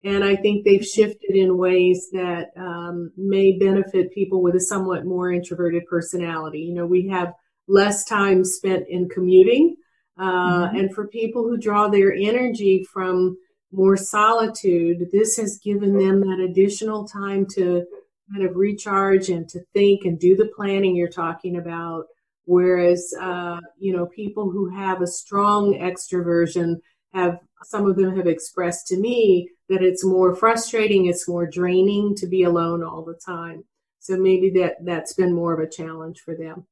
and 0.03 0.23
I 0.23 0.35
think 0.35 0.65
they've 0.65 0.85
shifted 0.85 1.35
in 1.35 1.57
ways 1.57 2.09
that 2.11 2.49
um, 2.57 3.11
may 3.15 3.57
benefit 3.57 4.13
people 4.13 4.41
with 4.41 4.55
a 4.55 4.59
somewhat 4.59 5.05
more 5.05 5.31
introverted 5.31 5.85
personality. 5.89 6.59
You 6.59 6.73
know, 6.73 6.85
we 6.85 7.07
have 7.07 7.33
less 7.67 8.03
time 8.03 8.43
spent 8.43 8.85
in 8.89 9.07
commuting. 9.07 9.77
Uh, 10.17 10.67
mm-hmm. 10.67 10.75
And 10.75 10.93
for 10.93 11.07
people 11.07 11.43
who 11.43 11.57
draw 11.57 11.87
their 11.87 12.13
energy 12.13 12.85
from 12.91 13.37
more 13.71 13.95
solitude, 13.95 15.07
this 15.11 15.37
has 15.37 15.57
given 15.63 15.97
them 15.97 16.19
that 16.19 16.45
additional 16.49 17.07
time 17.07 17.45
to 17.55 17.85
kind 18.29 18.45
of 18.45 18.57
recharge 18.57 19.29
and 19.29 19.47
to 19.49 19.61
think 19.73 20.03
and 20.03 20.19
do 20.19 20.35
the 20.35 20.51
planning 20.53 20.95
you're 20.97 21.07
talking 21.07 21.55
about. 21.55 22.05
Whereas, 22.45 23.13
uh, 23.21 23.59
you 23.77 23.95
know, 23.95 24.05
people 24.07 24.51
who 24.51 24.69
have 24.75 25.01
a 25.01 25.07
strong 25.07 25.75
extroversion 25.75 26.75
have, 27.13 27.39
some 27.63 27.89
of 27.89 27.95
them 27.95 28.15
have 28.17 28.27
expressed 28.27 28.87
to 28.87 28.97
me 28.97 29.49
that 29.69 29.81
it's 29.81 30.03
more 30.05 30.35
frustrating, 30.35 31.05
it's 31.05 31.27
more 31.27 31.47
draining 31.47 32.15
to 32.17 32.27
be 32.27 32.43
alone 32.43 32.83
all 32.83 33.03
the 33.03 33.19
time. 33.25 33.63
So 33.99 34.17
maybe 34.17 34.49
that 34.59 34.75
that's 34.83 35.13
been 35.13 35.33
more 35.33 35.53
of 35.53 35.65
a 35.65 35.69
challenge 35.69 36.19
for 36.19 36.35
them. 36.35 36.65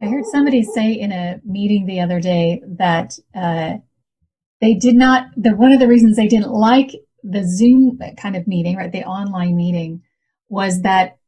I 0.00 0.06
heard 0.06 0.26
somebody 0.26 0.62
say 0.62 0.92
in 0.92 1.10
a 1.10 1.40
meeting 1.44 1.86
the 1.86 2.00
other 2.00 2.20
day 2.20 2.62
that 2.78 3.18
uh, 3.34 3.78
they 4.60 4.74
did 4.74 4.94
not. 4.94 5.26
The 5.36 5.56
one 5.56 5.72
of 5.72 5.80
the 5.80 5.88
reasons 5.88 6.16
they 6.16 6.28
didn't 6.28 6.52
like 6.52 6.92
the 7.24 7.42
Zoom 7.44 7.98
kind 8.16 8.36
of 8.36 8.46
meeting, 8.46 8.76
right, 8.76 8.92
the 8.92 9.04
online 9.04 9.56
meeting, 9.56 10.02
was 10.48 10.82
that 10.82 11.18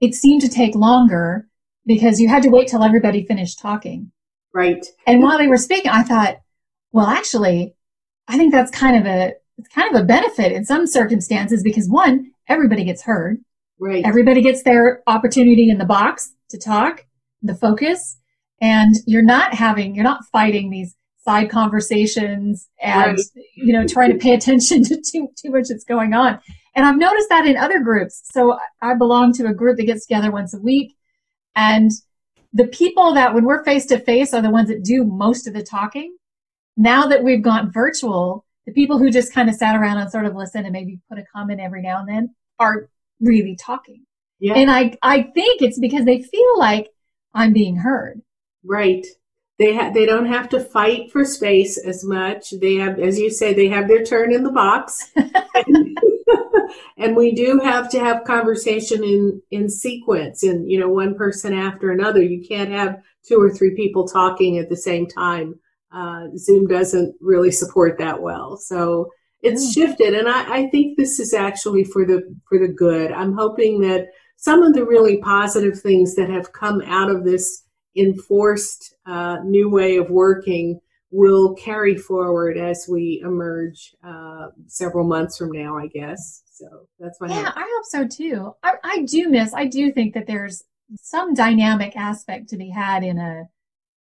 it 0.00 0.14
seemed 0.14 0.40
to 0.42 0.48
take 0.48 0.74
longer 0.74 1.48
because 1.86 2.20
you 2.20 2.28
had 2.28 2.42
to 2.42 2.50
wait 2.50 2.68
till 2.68 2.82
everybody 2.82 3.24
finished 3.24 3.58
talking. 3.58 4.10
Right. 4.52 4.84
And 5.06 5.22
while 5.22 5.38
they 5.38 5.46
were 5.46 5.56
speaking, 5.56 5.90
I 5.90 6.02
thought, 6.02 6.36
well, 6.92 7.06
actually, 7.06 7.74
I 8.28 8.36
think 8.36 8.52
that's 8.52 8.70
kind 8.70 8.96
of 8.96 9.06
a 9.06 9.34
it's 9.58 9.68
kind 9.68 9.94
of 9.94 10.02
a 10.02 10.04
benefit 10.04 10.52
in 10.52 10.64
some 10.64 10.86
circumstances 10.86 11.62
because 11.62 11.88
one, 11.88 12.30
everybody 12.48 12.84
gets 12.84 13.02
heard. 13.02 13.38
Right. 13.78 14.04
Everybody 14.04 14.42
gets 14.42 14.62
their 14.62 15.02
opportunity 15.06 15.70
in 15.70 15.78
the 15.78 15.84
box 15.84 16.32
to 16.50 16.58
talk, 16.58 17.06
the 17.42 17.54
focus, 17.54 18.18
and 18.60 18.94
you're 19.06 19.22
not 19.22 19.54
having, 19.54 19.94
you're 19.94 20.04
not 20.04 20.24
fighting 20.32 20.70
these 20.70 20.94
side 21.24 21.50
conversations 21.50 22.68
and, 22.80 23.18
right. 23.18 23.44
you 23.54 23.72
know, 23.72 23.86
trying 23.86 24.12
to 24.12 24.18
pay 24.18 24.34
attention 24.34 24.82
to 24.84 25.00
too, 25.00 25.28
too 25.36 25.50
much 25.50 25.68
that's 25.68 25.84
going 25.84 26.14
on. 26.14 26.38
And 26.74 26.84
I've 26.84 26.98
noticed 26.98 27.28
that 27.30 27.46
in 27.46 27.56
other 27.56 27.80
groups. 27.80 28.22
So 28.32 28.58
I 28.82 28.94
belong 28.94 29.32
to 29.34 29.46
a 29.46 29.54
group 29.54 29.78
that 29.78 29.86
gets 29.86 30.06
together 30.06 30.30
once 30.30 30.54
a 30.54 30.58
week 30.58 30.95
and 31.56 31.90
the 32.52 32.68
people 32.68 33.14
that 33.14 33.34
when 33.34 33.44
we're 33.44 33.64
face 33.64 33.86
to 33.86 33.98
face 33.98 34.32
are 34.32 34.42
the 34.42 34.50
ones 34.50 34.68
that 34.68 34.84
do 34.84 35.04
most 35.04 35.46
of 35.46 35.54
the 35.54 35.62
talking. 35.62 36.16
Now 36.76 37.06
that 37.06 37.24
we've 37.24 37.42
gone 37.42 37.72
virtual, 37.72 38.44
the 38.66 38.72
people 38.72 38.98
who 38.98 39.10
just 39.10 39.32
kind 39.32 39.48
of 39.48 39.54
sat 39.54 39.76
around 39.76 39.98
and 39.98 40.10
sort 40.10 40.26
of 40.26 40.34
listened 40.34 40.66
and 40.66 40.72
maybe 40.72 41.00
put 41.08 41.18
a 41.18 41.24
comment 41.34 41.60
every 41.60 41.82
now 41.82 42.00
and 42.00 42.08
then 42.08 42.34
are 42.58 42.88
really 43.20 43.56
talking. 43.56 44.02
Yeah. 44.38 44.54
And 44.54 44.70
I, 44.70 44.96
I 45.02 45.22
think 45.22 45.62
it's 45.62 45.78
because 45.78 46.04
they 46.04 46.22
feel 46.22 46.58
like 46.58 46.90
I'm 47.34 47.52
being 47.52 47.76
heard. 47.76 48.20
Right. 48.64 49.06
They 49.58 49.72
have, 49.72 49.94
they 49.94 50.04
don't 50.04 50.26
have 50.26 50.50
to 50.50 50.60
fight 50.60 51.10
for 51.10 51.24
space 51.24 51.78
as 51.78 52.04
much. 52.04 52.52
They 52.60 52.74
have, 52.74 52.98
as 52.98 53.18
you 53.18 53.30
say, 53.30 53.54
they 53.54 53.68
have 53.68 53.88
their 53.88 54.04
turn 54.04 54.32
in 54.32 54.44
the 54.44 54.52
box. 54.52 55.12
and 56.98 57.16
we 57.16 57.34
do 57.34 57.60
have 57.62 57.88
to 57.90 58.00
have 58.00 58.24
conversation 58.24 59.02
in, 59.04 59.42
in 59.50 59.68
sequence 59.68 60.42
and, 60.42 60.70
you 60.70 60.78
know, 60.78 60.88
one 60.88 61.14
person 61.14 61.52
after 61.52 61.90
another. 61.90 62.22
You 62.22 62.46
can't 62.46 62.70
have 62.70 63.02
two 63.26 63.40
or 63.40 63.50
three 63.50 63.74
people 63.74 64.06
talking 64.06 64.58
at 64.58 64.68
the 64.68 64.76
same 64.76 65.06
time. 65.06 65.58
Uh, 65.92 66.26
Zoom 66.36 66.66
doesn't 66.66 67.14
really 67.20 67.50
support 67.50 67.98
that 67.98 68.20
well. 68.20 68.56
So 68.56 69.10
it's 69.42 69.66
mm. 69.66 69.74
shifted. 69.74 70.14
And 70.14 70.28
I, 70.28 70.58
I 70.58 70.66
think 70.70 70.96
this 70.96 71.20
is 71.20 71.32
actually 71.32 71.84
for 71.84 72.04
the, 72.04 72.22
for 72.48 72.58
the 72.58 72.68
good. 72.68 73.12
I'm 73.12 73.34
hoping 73.34 73.80
that 73.82 74.08
some 74.36 74.62
of 74.62 74.74
the 74.74 74.84
really 74.84 75.18
positive 75.18 75.80
things 75.80 76.14
that 76.16 76.28
have 76.28 76.52
come 76.52 76.82
out 76.86 77.10
of 77.10 77.24
this 77.24 77.62
enforced 77.96 78.94
uh, 79.06 79.38
new 79.44 79.70
way 79.70 79.96
of 79.96 80.10
working 80.10 80.80
will 81.16 81.54
carry 81.54 81.96
forward 81.96 82.58
as 82.58 82.86
we 82.90 83.22
emerge 83.24 83.94
uh, 84.06 84.48
several 84.66 85.06
months 85.06 85.38
from 85.38 85.50
now, 85.50 85.78
I 85.78 85.86
guess. 85.86 86.42
So 86.52 86.66
that's 87.00 87.18
my 87.22 87.28
yeah, 87.28 87.52
I 87.56 87.60
hope 87.74 87.84
so 87.86 88.06
too. 88.06 88.52
I, 88.62 88.74
I 88.84 89.02
do 89.04 89.30
miss. 89.30 89.54
I 89.54 89.64
do 89.64 89.90
think 89.92 90.12
that 90.12 90.26
there's 90.26 90.62
some 91.00 91.32
dynamic 91.32 91.96
aspect 91.96 92.50
to 92.50 92.58
be 92.58 92.68
had 92.68 93.02
in 93.02 93.18
a 93.18 93.44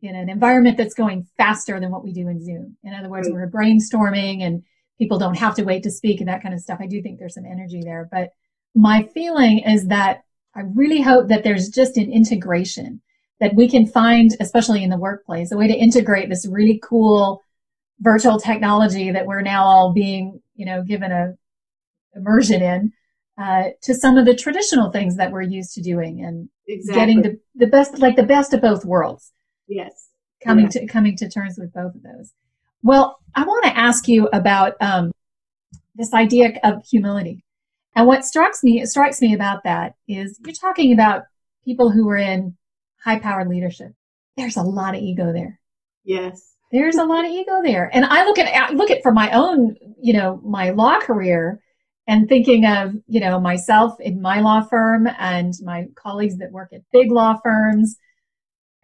in 0.00 0.14
an 0.14 0.30
environment 0.30 0.78
that's 0.78 0.94
going 0.94 1.26
faster 1.36 1.78
than 1.78 1.90
what 1.90 2.02
we 2.02 2.12
do 2.12 2.28
in 2.28 2.42
Zoom. 2.42 2.76
In 2.82 2.94
other 2.94 3.10
words, 3.10 3.28
right. 3.28 3.34
we're 3.34 3.50
brainstorming 3.50 4.42
and 4.42 4.62
people 4.98 5.18
don't 5.18 5.36
have 5.36 5.54
to 5.56 5.64
wait 5.64 5.82
to 5.82 5.90
speak 5.90 6.20
and 6.20 6.28
that 6.28 6.42
kind 6.42 6.54
of 6.54 6.60
stuff. 6.60 6.78
I 6.80 6.86
do 6.86 7.02
think 7.02 7.18
there's 7.18 7.34
some 7.34 7.44
energy 7.44 7.82
there, 7.82 8.08
but 8.10 8.30
my 8.74 9.08
feeling 9.12 9.58
is 9.60 9.88
that 9.88 10.22
I 10.54 10.60
really 10.74 11.02
hope 11.02 11.28
that 11.28 11.44
there's 11.44 11.68
just 11.68 11.98
an 11.98 12.10
integration 12.10 13.02
that 13.40 13.54
we 13.54 13.68
can 13.68 13.86
find, 13.86 14.30
especially 14.40 14.82
in 14.82 14.90
the 14.90 14.98
workplace, 14.98 15.52
a 15.52 15.56
way 15.56 15.68
to 15.68 15.74
integrate 15.74 16.28
this 16.28 16.46
really 16.46 16.80
cool 16.82 17.42
virtual 18.00 18.38
technology 18.38 19.10
that 19.10 19.26
we're 19.26 19.42
now 19.42 19.64
all 19.64 19.92
being, 19.92 20.40
you 20.54 20.66
know, 20.66 20.82
given 20.82 21.12
a 21.12 21.34
immersion 22.14 22.62
in 22.62 22.92
uh, 23.38 23.64
to 23.82 23.94
some 23.94 24.16
of 24.16 24.24
the 24.24 24.34
traditional 24.34 24.90
things 24.90 25.16
that 25.16 25.30
we're 25.30 25.42
used 25.42 25.74
to 25.74 25.82
doing 25.82 26.24
and 26.24 26.48
exactly. 26.66 27.00
getting 27.00 27.22
the, 27.22 27.38
the 27.54 27.66
best, 27.66 27.98
like 27.98 28.16
the 28.16 28.22
best 28.22 28.54
of 28.54 28.60
both 28.60 28.84
worlds. 28.84 29.32
Yes. 29.68 30.08
Coming 30.44 30.68
to, 30.70 30.86
coming 30.86 31.16
to 31.16 31.28
terms 31.28 31.56
with 31.58 31.72
both 31.72 31.94
of 31.94 32.02
those. 32.02 32.32
Well, 32.82 33.18
I 33.34 33.44
want 33.44 33.64
to 33.64 33.76
ask 33.76 34.08
you 34.08 34.28
about, 34.32 34.74
um, 34.80 35.12
this 35.94 36.12
idea 36.12 36.58
of 36.62 36.84
humility. 36.84 37.42
And 37.94 38.06
what 38.06 38.24
strikes 38.24 38.62
me, 38.62 38.80
it 38.80 38.88
strikes 38.88 39.20
me 39.22 39.34
about 39.34 39.64
that 39.64 39.94
is 40.06 40.38
you're 40.44 40.54
talking 40.54 40.92
about 40.92 41.22
people 41.64 41.90
who 41.90 42.08
are 42.10 42.18
in 42.18 42.56
high 43.04 43.18
powered 43.18 43.48
leadership. 43.48 43.92
There's 44.36 44.56
a 44.56 44.62
lot 44.62 44.94
of 44.94 45.02
ego 45.02 45.32
there. 45.32 45.60
Yes. 46.04 46.54
There's 46.72 46.96
a 46.96 47.04
lot 47.04 47.24
of 47.24 47.30
ego 47.30 47.62
there. 47.62 47.90
And 47.92 48.04
I 48.04 48.24
look 48.24 48.38
at, 48.38 48.48
I 48.54 48.72
look 48.72 48.90
at 48.90 49.02
for 49.02 49.12
my 49.12 49.30
own, 49.30 49.76
you 50.00 50.12
know, 50.12 50.40
my 50.44 50.70
law 50.70 50.98
career 51.00 51.60
and 52.06 52.28
thinking 52.28 52.64
of, 52.64 52.94
you 53.06 53.20
know, 53.20 53.40
myself 53.40 53.94
in 54.00 54.20
my 54.20 54.40
law 54.40 54.62
firm 54.62 55.08
and 55.18 55.54
my 55.62 55.86
colleagues 55.94 56.38
that 56.38 56.52
work 56.52 56.70
at 56.72 56.82
big 56.92 57.10
law 57.10 57.36
firms, 57.42 57.96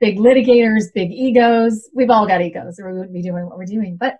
big 0.00 0.18
litigators, 0.18 0.84
big 0.94 1.10
egos. 1.10 1.88
We've 1.94 2.10
all 2.10 2.26
got 2.26 2.40
egos 2.40 2.78
or 2.78 2.90
we 2.90 2.98
wouldn't 2.98 3.14
be 3.14 3.22
doing 3.22 3.46
what 3.46 3.58
we're 3.58 3.66
doing. 3.66 3.96
But 3.98 4.16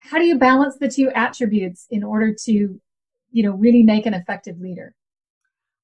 how 0.00 0.18
do 0.18 0.24
you 0.24 0.38
balance 0.38 0.76
the 0.78 0.88
two 0.88 1.10
attributes 1.10 1.86
in 1.90 2.04
order 2.04 2.34
to, 2.44 2.52
you 2.52 3.42
know, 3.42 3.52
really 3.52 3.82
make 3.82 4.06
an 4.06 4.14
effective 4.14 4.58
leader? 4.58 4.94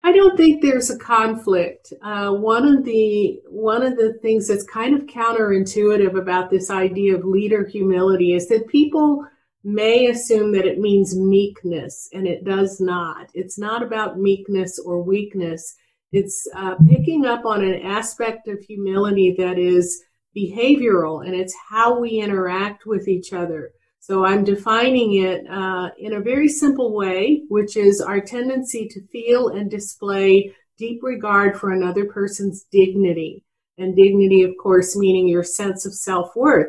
I 0.02 0.12
don't 0.12 0.36
think 0.36 0.62
there's 0.62 0.90
a 0.90 0.98
conflict. 0.98 1.92
Uh, 2.02 2.30
one 2.30 2.66
of 2.66 2.84
the 2.84 3.40
one 3.48 3.82
of 3.82 3.96
the 3.96 4.14
things 4.22 4.46
that's 4.46 4.62
kind 4.64 4.94
of 4.94 5.06
counterintuitive 5.06 6.16
about 6.16 6.48
this 6.48 6.70
idea 6.70 7.16
of 7.16 7.24
leader 7.24 7.66
humility 7.66 8.34
is 8.34 8.48
that 8.48 8.68
people 8.68 9.26
may 9.64 10.06
assume 10.06 10.52
that 10.52 10.64
it 10.64 10.78
means 10.78 11.18
meekness, 11.18 12.08
and 12.12 12.26
it 12.26 12.44
does 12.44 12.80
not. 12.80 13.28
It's 13.34 13.58
not 13.58 13.82
about 13.82 14.16
meekness 14.18 14.78
or 14.78 15.02
weakness. 15.02 15.74
It's 16.12 16.46
uh, 16.54 16.76
picking 16.88 17.26
up 17.26 17.44
on 17.44 17.64
an 17.64 17.82
aspect 17.82 18.46
of 18.46 18.60
humility 18.60 19.34
that 19.38 19.58
is 19.58 20.04
behavioral, 20.36 21.26
and 21.26 21.34
it's 21.34 21.54
how 21.68 21.98
we 21.98 22.10
interact 22.20 22.86
with 22.86 23.08
each 23.08 23.32
other. 23.32 23.72
So 24.06 24.24
I'm 24.24 24.44
defining 24.44 25.14
it 25.14 25.44
uh, 25.50 25.90
in 25.98 26.12
a 26.12 26.20
very 26.20 26.46
simple 26.46 26.94
way, 26.94 27.42
which 27.48 27.76
is 27.76 28.00
our 28.00 28.20
tendency 28.20 28.86
to 28.86 29.04
feel 29.08 29.48
and 29.48 29.68
display 29.68 30.54
deep 30.78 31.02
regard 31.02 31.58
for 31.58 31.72
another 31.72 32.04
person's 32.04 32.66
dignity. 32.70 33.42
And 33.78 33.96
dignity, 33.96 34.44
of 34.44 34.52
course, 34.62 34.94
meaning 34.94 35.26
your 35.26 35.42
sense 35.42 35.86
of 35.86 35.92
self 35.92 36.36
worth. 36.36 36.68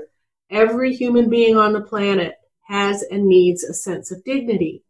Every 0.49 0.95
human 0.95 1.29
being 1.29 1.57
on 1.57 1.73
the 1.73 1.81
planet 1.81 2.33
has 2.69 3.03
and 3.03 3.27
needs 3.27 3.63
a 3.63 3.73
sense 3.75 4.09
of 4.11 4.23
dignity. 4.23 4.83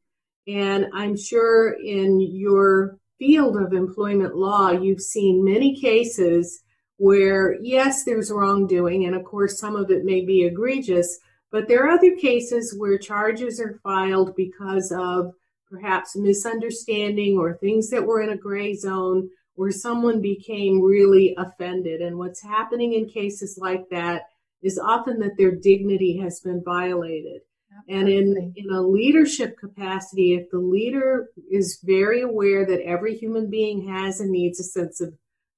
And 0.47 0.85
I'm 0.93 1.17
sure 1.17 1.73
in 1.73 2.21
your 2.21 2.97
field 3.19 3.57
of 3.57 3.73
employment 3.73 4.37
law, 4.37 4.71
you've 4.71 5.01
seen 5.01 5.43
many 5.43 5.77
cases 5.77 6.63
where, 6.95 7.57
yes, 7.61 8.05
there's 8.05 8.31
wrongdoing, 8.31 9.03
and 9.03 9.17
of 9.17 9.25
course, 9.25 9.59
some 9.59 9.75
of 9.75 9.91
it 9.91 10.05
may 10.05 10.23
be 10.23 10.45
egregious, 10.45 11.19
but 11.51 11.67
there 11.67 11.85
are 11.85 11.91
other 11.91 12.15
cases 12.15 12.75
where 12.77 12.97
charges 12.97 13.59
are 13.59 13.79
filed 13.83 14.35
because 14.35 14.91
of 14.91 15.33
perhaps 15.69 16.15
misunderstanding 16.15 17.37
or 17.37 17.53
things 17.53 17.89
that 17.89 18.05
were 18.05 18.21
in 18.21 18.29
a 18.29 18.37
gray 18.37 18.73
zone 18.73 19.29
where 19.55 19.71
someone 19.71 20.21
became 20.21 20.81
really 20.81 21.35
offended. 21.37 22.01
And 22.01 22.17
what's 22.17 22.41
happening 22.41 22.93
in 22.93 23.09
cases 23.09 23.57
like 23.59 23.89
that 23.89 24.23
is 24.61 24.79
often 24.79 25.19
that 25.19 25.37
their 25.37 25.51
dignity 25.51 26.17
has 26.17 26.39
been 26.39 26.61
violated. 26.63 27.41
And 27.89 28.09
in, 28.09 28.53
in 28.55 28.69
a 28.71 28.81
leadership 28.81 29.57
capacity, 29.57 30.33
if 30.33 30.49
the 30.49 30.59
leader 30.59 31.29
is 31.49 31.79
very 31.83 32.21
aware 32.21 32.65
that 32.65 32.81
every 32.81 33.15
human 33.15 33.49
being 33.49 33.87
has 33.87 34.19
and 34.19 34.31
needs 34.31 34.59
a 34.59 34.63
sense 34.63 34.99
of 34.99 35.13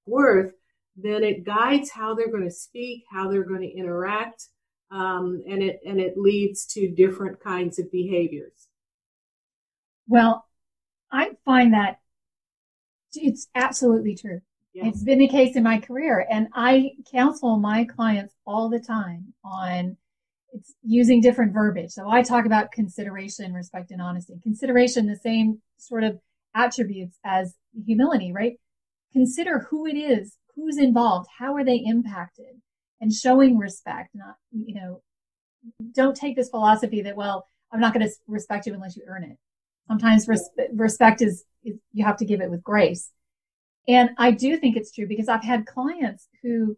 worth, 0.05 0.53
then 0.96 1.24
it 1.24 1.46
guides 1.46 1.91
how 1.91 2.13
they're 2.13 2.31
going 2.31 2.43
to 2.43 2.51
speak, 2.51 3.03
how 3.10 3.29
they're 3.29 3.43
going 3.43 3.62
to 3.62 3.77
interact, 3.77 4.48
um, 4.91 5.43
and 5.48 5.62
it 5.62 5.79
and 5.86 6.00
it 6.00 6.17
leads 6.17 6.65
to 6.74 6.89
different 6.89 7.39
kinds 7.39 7.79
of 7.79 7.91
behaviors. 7.91 8.67
Well, 10.08 10.46
I 11.12 11.31
find 11.46 11.74
that 11.74 12.00
it's 13.13 13.48
absolutely 13.55 14.15
true. 14.15 14.41
Yes. 14.74 14.88
It's 14.88 15.03
been 15.03 15.19
the 15.19 15.27
case 15.27 15.55
in 15.55 15.63
my 15.63 15.79
career, 15.79 16.25
and 16.29 16.48
I 16.53 16.91
counsel 17.12 17.58
my 17.58 17.86
clients 17.86 18.34
all 18.46 18.69
the 18.69 18.79
time 18.79 19.34
on 19.43 19.98
it's 20.51 20.74
using 20.84 21.22
different 21.22 21.53
verbiage. 21.53 21.91
So 21.91 22.10
I 22.10 22.24
talk 22.24 22.46
about 22.46 22.72
consideration, 22.72 23.53
respect, 23.53 23.91
and 23.91 24.01
honesty. 24.01 24.39
Consideration, 24.41 25.05
the 25.05 25.15
same 25.15 25.62
sort 25.77 26.03
of 26.03 26.19
attributes 26.55 27.17
as 27.24 27.55
humility, 27.86 28.31
right? 28.31 28.53
Consider 29.13 29.67
who 29.69 29.86
it 29.86 29.96
is, 29.96 30.38
who's 30.55 30.77
involved, 30.77 31.29
how 31.38 31.55
are 31.55 31.63
they 31.63 31.77
impacted? 31.77 32.62
And 33.01 33.13
showing 33.13 33.57
respect, 33.57 34.09
not, 34.13 34.35
you 34.51 34.75
know, 34.75 35.01
don't 35.93 36.15
take 36.15 36.35
this 36.35 36.49
philosophy 36.49 37.01
that, 37.01 37.15
well, 37.15 37.45
I'm 37.71 37.79
not 37.79 37.93
going 37.93 38.07
to 38.07 38.13
respect 38.27 38.65
you 38.65 38.73
unless 38.73 38.97
you 38.97 39.03
earn 39.07 39.23
it. 39.23 39.37
Sometimes 39.87 40.27
res- 40.27 40.49
respect 40.73 41.21
is, 41.21 41.43
is, 41.63 41.75
you 41.91 42.05
have 42.05 42.17
to 42.17 42.25
give 42.25 42.41
it 42.41 42.49
with 42.49 42.63
grace. 42.63 43.11
And 43.87 44.11
I 44.17 44.31
do 44.31 44.57
think 44.57 44.77
it's 44.77 44.91
true 44.91 45.07
because 45.07 45.27
I've 45.27 45.43
had 45.43 45.65
clients 45.65 46.27
who 46.43 46.77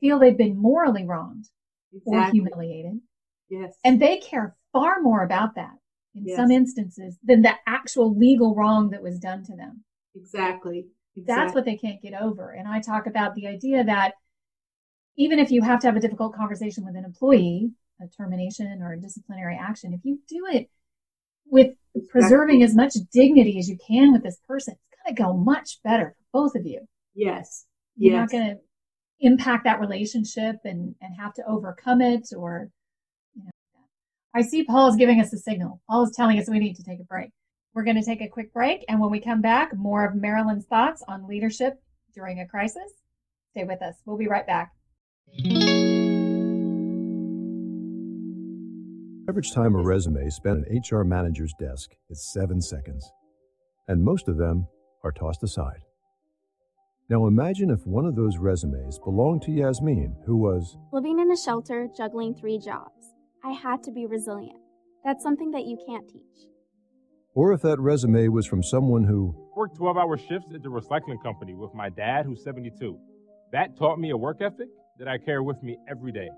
feel 0.00 0.18
they've 0.18 0.36
been 0.36 0.56
morally 0.56 1.04
wronged 1.04 1.46
exactly. 1.92 2.16
or 2.16 2.30
humiliated. 2.30 3.00
Yes. 3.48 3.74
And 3.84 4.00
they 4.00 4.18
care 4.18 4.56
far 4.72 5.00
more 5.00 5.22
about 5.22 5.54
that 5.56 5.74
in 6.14 6.26
yes. 6.26 6.36
some 6.36 6.50
instances 6.50 7.16
than 7.22 7.42
the 7.42 7.52
actual 7.66 8.16
legal 8.16 8.54
wrong 8.54 8.90
that 8.90 9.02
was 9.02 9.18
done 9.18 9.44
to 9.44 9.56
them. 9.56 9.84
Exactly. 10.14 10.86
exactly. 11.16 11.24
That's 11.24 11.54
what 11.54 11.64
they 11.64 11.76
can't 11.76 12.02
get 12.02 12.14
over. 12.14 12.50
And 12.50 12.66
I 12.66 12.80
talk 12.80 13.06
about 13.06 13.34
the 13.34 13.46
idea 13.46 13.84
that 13.84 14.14
even 15.16 15.38
if 15.38 15.50
you 15.50 15.62
have 15.62 15.80
to 15.80 15.86
have 15.86 15.96
a 15.96 16.00
difficult 16.00 16.34
conversation 16.34 16.84
with 16.84 16.96
an 16.96 17.04
employee, 17.04 17.70
a 18.00 18.06
termination 18.08 18.80
or 18.82 18.92
a 18.92 19.00
disciplinary 19.00 19.58
action, 19.60 19.94
if 19.94 20.00
you 20.04 20.18
do 20.28 20.46
it 20.52 20.70
with 21.46 21.74
preserving 22.10 22.62
as 22.62 22.74
much 22.74 22.94
dignity 23.12 23.58
as 23.58 23.68
you 23.68 23.78
can 23.86 24.12
with 24.12 24.22
this 24.22 24.38
person, 24.46 24.74
it's 24.74 25.00
going 25.02 25.16
to 25.16 25.22
go 25.22 25.32
much 25.32 25.78
better 25.82 26.14
for 26.18 26.42
both 26.42 26.54
of 26.54 26.66
you. 26.66 26.86
Yes. 27.14 27.64
You're 27.96 28.14
yes. 28.14 28.20
not 28.20 28.30
going 28.30 28.56
to 28.56 28.60
impact 29.20 29.64
that 29.64 29.80
relationship 29.80 30.56
and, 30.64 30.94
and 31.00 31.14
have 31.18 31.32
to 31.34 31.42
overcome 31.48 32.02
it 32.02 32.28
or, 32.36 32.68
you 33.34 33.44
know, 33.44 33.50
I 34.34 34.42
see 34.42 34.64
Paul 34.64 34.88
is 34.88 34.96
giving 34.96 35.20
us 35.20 35.32
a 35.32 35.38
signal. 35.38 35.80
Paul 35.88 36.04
is 36.04 36.14
telling 36.14 36.38
us 36.38 36.50
we 36.50 36.58
need 36.58 36.76
to 36.76 36.84
take 36.84 37.00
a 37.00 37.04
break. 37.04 37.30
We're 37.72 37.84
going 37.84 37.96
to 37.96 38.04
take 38.04 38.20
a 38.20 38.28
quick 38.28 38.52
break. 38.52 38.84
And 38.88 39.00
when 39.00 39.10
we 39.10 39.20
come 39.20 39.40
back, 39.40 39.74
more 39.74 40.04
of 40.04 40.14
Marilyn's 40.14 40.66
thoughts 40.66 41.02
on 41.08 41.26
leadership 41.26 41.80
during 42.14 42.40
a 42.40 42.46
crisis. 42.46 42.92
Stay 43.52 43.64
with 43.64 43.80
us. 43.80 43.94
We'll 44.04 44.18
be 44.18 44.28
right 44.28 44.46
back. 44.46 44.72
Average 49.28 49.52
time 49.52 49.74
a 49.74 49.82
resume 49.82 50.30
spent 50.30 50.64
an 50.66 50.80
HR 50.90 51.04
manager's 51.04 51.52
desk 51.60 51.90
is 52.08 52.32
seven 52.32 52.62
seconds, 52.62 53.12
and 53.86 54.02
most 54.02 54.28
of 54.28 54.38
them 54.38 54.66
are 55.04 55.12
tossed 55.12 55.42
aside. 55.42 55.80
Now 57.10 57.26
imagine 57.26 57.70
if 57.70 57.86
one 57.86 58.06
of 58.06 58.16
those 58.16 58.38
resumes 58.38 58.98
belonged 58.98 59.42
to 59.42 59.52
Yasmin, 59.52 60.16
who 60.24 60.38
was 60.38 60.78
living 60.90 61.18
in 61.18 61.30
a 61.30 61.36
shelter, 61.36 61.88
juggling 61.94 62.34
three 62.34 62.58
jobs. 62.58 63.12
I 63.44 63.52
had 63.52 63.82
to 63.82 63.92
be 63.92 64.06
resilient. 64.06 64.60
That's 65.04 65.22
something 65.22 65.50
that 65.50 65.66
you 65.66 65.76
can't 65.86 66.08
teach. 66.08 66.48
Or 67.34 67.52
if 67.52 67.60
that 67.62 67.78
resume 67.78 68.28
was 68.28 68.46
from 68.46 68.62
someone 68.62 69.04
who 69.04 69.34
worked 69.54 69.76
12 69.76 69.98
hour 69.98 70.16
shifts 70.16 70.52
at 70.54 70.62
the 70.62 70.70
recycling 70.70 71.22
company 71.22 71.54
with 71.54 71.74
my 71.74 71.90
dad, 71.90 72.24
who's 72.24 72.42
72. 72.42 72.98
That 73.52 73.76
taught 73.76 74.00
me 74.00 74.10
a 74.10 74.16
work 74.16 74.38
ethic 74.40 74.68
that 74.98 75.08
I 75.08 75.18
carry 75.18 75.40
with 75.40 75.62
me 75.62 75.78
every 75.88 76.12
day. 76.12 76.28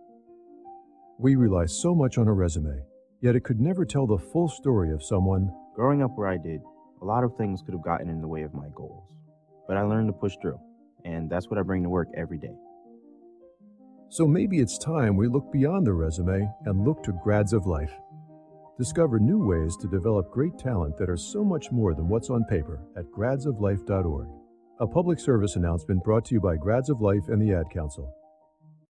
We 1.18 1.36
rely 1.36 1.66
so 1.66 1.94
much 1.94 2.18
on 2.18 2.28
a 2.28 2.32
resume, 2.32 2.82
yet 3.20 3.36
it 3.36 3.44
could 3.44 3.60
never 3.60 3.84
tell 3.84 4.06
the 4.06 4.18
full 4.18 4.48
story 4.48 4.92
of 4.92 5.02
someone. 5.02 5.50
Growing 5.74 6.02
up 6.02 6.12
where 6.16 6.28
I 6.28 6.36
did, 6.36 6.60
a 7.00 7.04
lot 7.04 7.24
of 7.24 7.36
things 7.36 7.62
could 7.62 7.74
have 7.74 7.84
gotten 7.84 8.08
in 8.08 8.20
the 8.20 8.28
way 8.28 8.42
of 8.42 8.54
my 8.54 8.68
goals. 8.74 9.08
But 9.66 9.76
I 9.76 9.82
learned 9.82 10.08
to 10.08 10.12
push 10.12 10.34
through, 10.40 10.58
and 11.04 11.30
that's 11.30 11.48
what 11.48 11.58
I 11.58 11.62
bring 11.62 11.82
to 11.82 11.88
work 11.88 12.08
every 12.16 12.38
day. 12.38 12.54
So 14.10 14.26
maybe 14.26 14.58
it's 14.58 14.78
time 14.78 15.16
we 15.16 15.28
look 15.28 15.52
beyond 15.52 15.86
the 15.86 15.92
resume 15.92 16.48
and 16.64 16.84
look 16.86 17.02
to 17.04 17.12
grads 17.22 17.52
of 17.52 17.66
life. 17.66 17.92
Discover 18.78 19.18
new 19.18 19.44
ways 19.44 19.76
to 19.80 19.88
develop 19.88 20.30
great 20.30 20.56
talent 20.58 20.96
that 20.98 21.10
are 21.10 21.16
so 21.16 21.44
much 21.44 21.70
more 21.70 21.94
than 21.94 22.08
what's 22.08 22.30
on 22.30 22.44
paper 22.44 22.80
at 22.96 23.04
gradsoflife.org. 23.06 24.28
A 24.80 24.86
public 24.86 25.18
service 25.18 25.56
announcement 25.56 26.04
brought 26.04 26.24
to 26.26 26.34
you 26.34 26.40
by 26.40 26.56
Grads 26.56 26.88
of 26.88 27.00
Life 27.00 27.26
and 27.28 27.42
the 27.42 27.52
Ad 27.52 27.66
Council. 27.74 28.14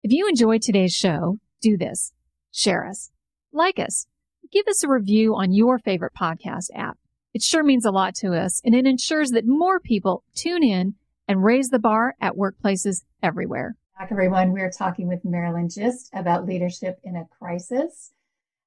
If 0.07 0.13
you 0.13 0.29
enjoyed 0.29 0.63
today's 0.63 0.95
show, 0.95 1.41
do 1.61 1.77
this 1.77 2.13
share 2.53 2.87
us, 2.87 3.11
like 3.53 3.81
us, 3.81 4.07
give 4.53 4.69
us 4.69 4.85
a 4.85 4.89
review 4.89 5.35
on 5.35 5.53
your 5.53 5.81
favorite 5.81 6.13
podcast 6.15 6.67
app. 6.77 6.97
It 7.35 7.43
sure 7.43 7.65
means 7.65 7.85
a 7.85 7.91
lot 7.91 8.15
to 8.19 8.33
us, 8.33 8.61
and 8.65 8.73
it 8.73 8.87
ensures 8.87 9.31
that 9.31 9.49
more 9.49 9.81
people 9.81 10.23
tune 10.33 10.63
in 10.63 10.95
and 11.27 11.43
raise 11.43 11.71
the 11.71 11.81
bar 11.81 12.15
at 12.21 12.35
workplaces 12.35 13.03
everywhere. 13.21 13.75
Back, 13.99 14.13
everyone. 14.13 14.53
We're 14.53 14.71
talking 14.71 15.09
with 15.09 15.25
Marilyn 15.25 15.69
Gist 15.69 16.09
about 16.15 16.47
leadership 16.47 17.01
in 17.03 17.17
a 17.17 17.27
crisis. 17.41 18.13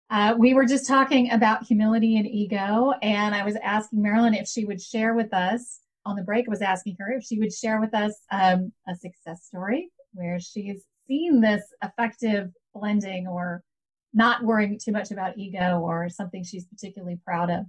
Uh, 0.09 0.35
we 0.37 0.53
were 0.53 0.65
just 0.65 0.89
talking 0.89 1.31
about 1.31 1.63
humility 1.63 2.17
and 2.17 2.27
ego, 2.27 2.91
and 3.01 3.33
I 3.33 3.45
was 3.45 3.55
asking 3.63 4.01
Marilyn 4.01 4.33
if 4.33 4.49
she 4.49 4.65
would 4.65 4.81
share 4.81 5.13
with 5.15 5.33
us 5.33 5.79
on 6.05 6.17
the 6.17 6.23
break. 6.23 6.49
I 6.49 6.51
was 6.51 6.61
asking 6.61 6.97
her 6.99 7.13
if 7.13 7.23
she 7.23 7.39
would 7.39 7.53
share 7.53 7.79
with 7.79 7.93
us 7.93 8.13
um, 8.29 8.73
a 8.89 8.93
success 8.97 9.45
story 9.45 9.89
where 10.11 10.37
she's 10.41 10.83
seen 11.09 11.41
this 11.41 11.63
effective 11.83 12.51
blending 12.73 13.27
or 13.27 13.63
not 14.13 14.43
worrying 14.43 14.79
too 14.81 14.91
much 14.91 15.11
about 15.11 15.37
ego 15.37 15.79
or 15.79 16.07
something 16.07 16.43
she's 16.43 16.65
particularly 16.65 17.19
proud 17.25 17.49
of. 17.49 17.65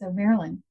So, 0.00 0.12
Marilyn. 0.12 0.62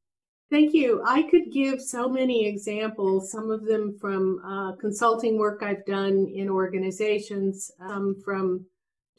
Thank 0.52 0.74
you. 0.74 1.04
I 1.06 1.24
could 1.24 1.52
give 1.52 1.80
so 1.80 2.10
many 2.10 2.48
examples, 2.48 3.32
some 3.32 3.52
of 3.52 3.66
them 3.66 3.98
from 4.02 4.42
uh, 4.44 4.72
consulting 4.78 5.38
work 5.38 5.62
I've 5.62 5.86
done 5.86 6.28
in 6.34 6.50
organizations, 6.50 7.72
some 7.77 8.20
from 8.25 8.66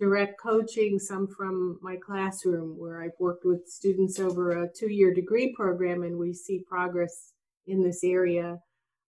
direct 0.01 0.41
coaching, 0.41 0.99
some 0.99 1.29
from 1.29 1.79
my 1.83 1.97
classroom 2.05 2.77
where 2.77 3.01
I've 3.01 3.19
worked 3.21 3.45
with 3.45 3.69
students 3.69 4.19
over 4.19 4.65
a 4.65 4.69
two 4.69 4.91
year 4.91 5.15
degree 5.15 5.55
program 5.55 6.03
and 6.03 6.19
we 6.19 6.33
see 6.33 6.65
progress 6.67 7.33
in 7.67 7.83
this 7.83 8.03
area. 8.03 8.59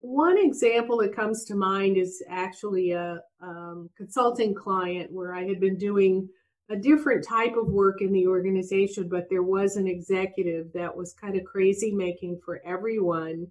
One 0.02 0.38
example 0.40 0.98
that 0.98 1.16
comes 1.16 1.46
to 1.46 1.56
mind 1.56 1.96
is 1.96 2.24
actually 2.28 2.92
a 2.92 3.22
um, 3.40 3.90
consulting 3.96 4.56
client 4.56 5.12
where 5.12 5.34
I 5.34 5.46
had 5.46 5.60
been 5.60 5.78
doing 5.78 6.28
a 6.72 6.76
different 6.76 7.24
type 7.24 7.56
of 7.56 7.68
work 7.68 8.02
in 8.02 8.12
the 8.12 8.26
organization, 8.28 9.10
but 9.10 9.30
there 9.30 9.44
was 9.44 9.76
an 9.76 9.88
executive 9.88 10.74
that 10.74 10.96
was 10.96 11.14
kind 11.14 11.36
of 11.36 11.46
crazy 11.46 11.92
making 11.92 12.40
for 12.44 12.62
everyone. 12.66 13.48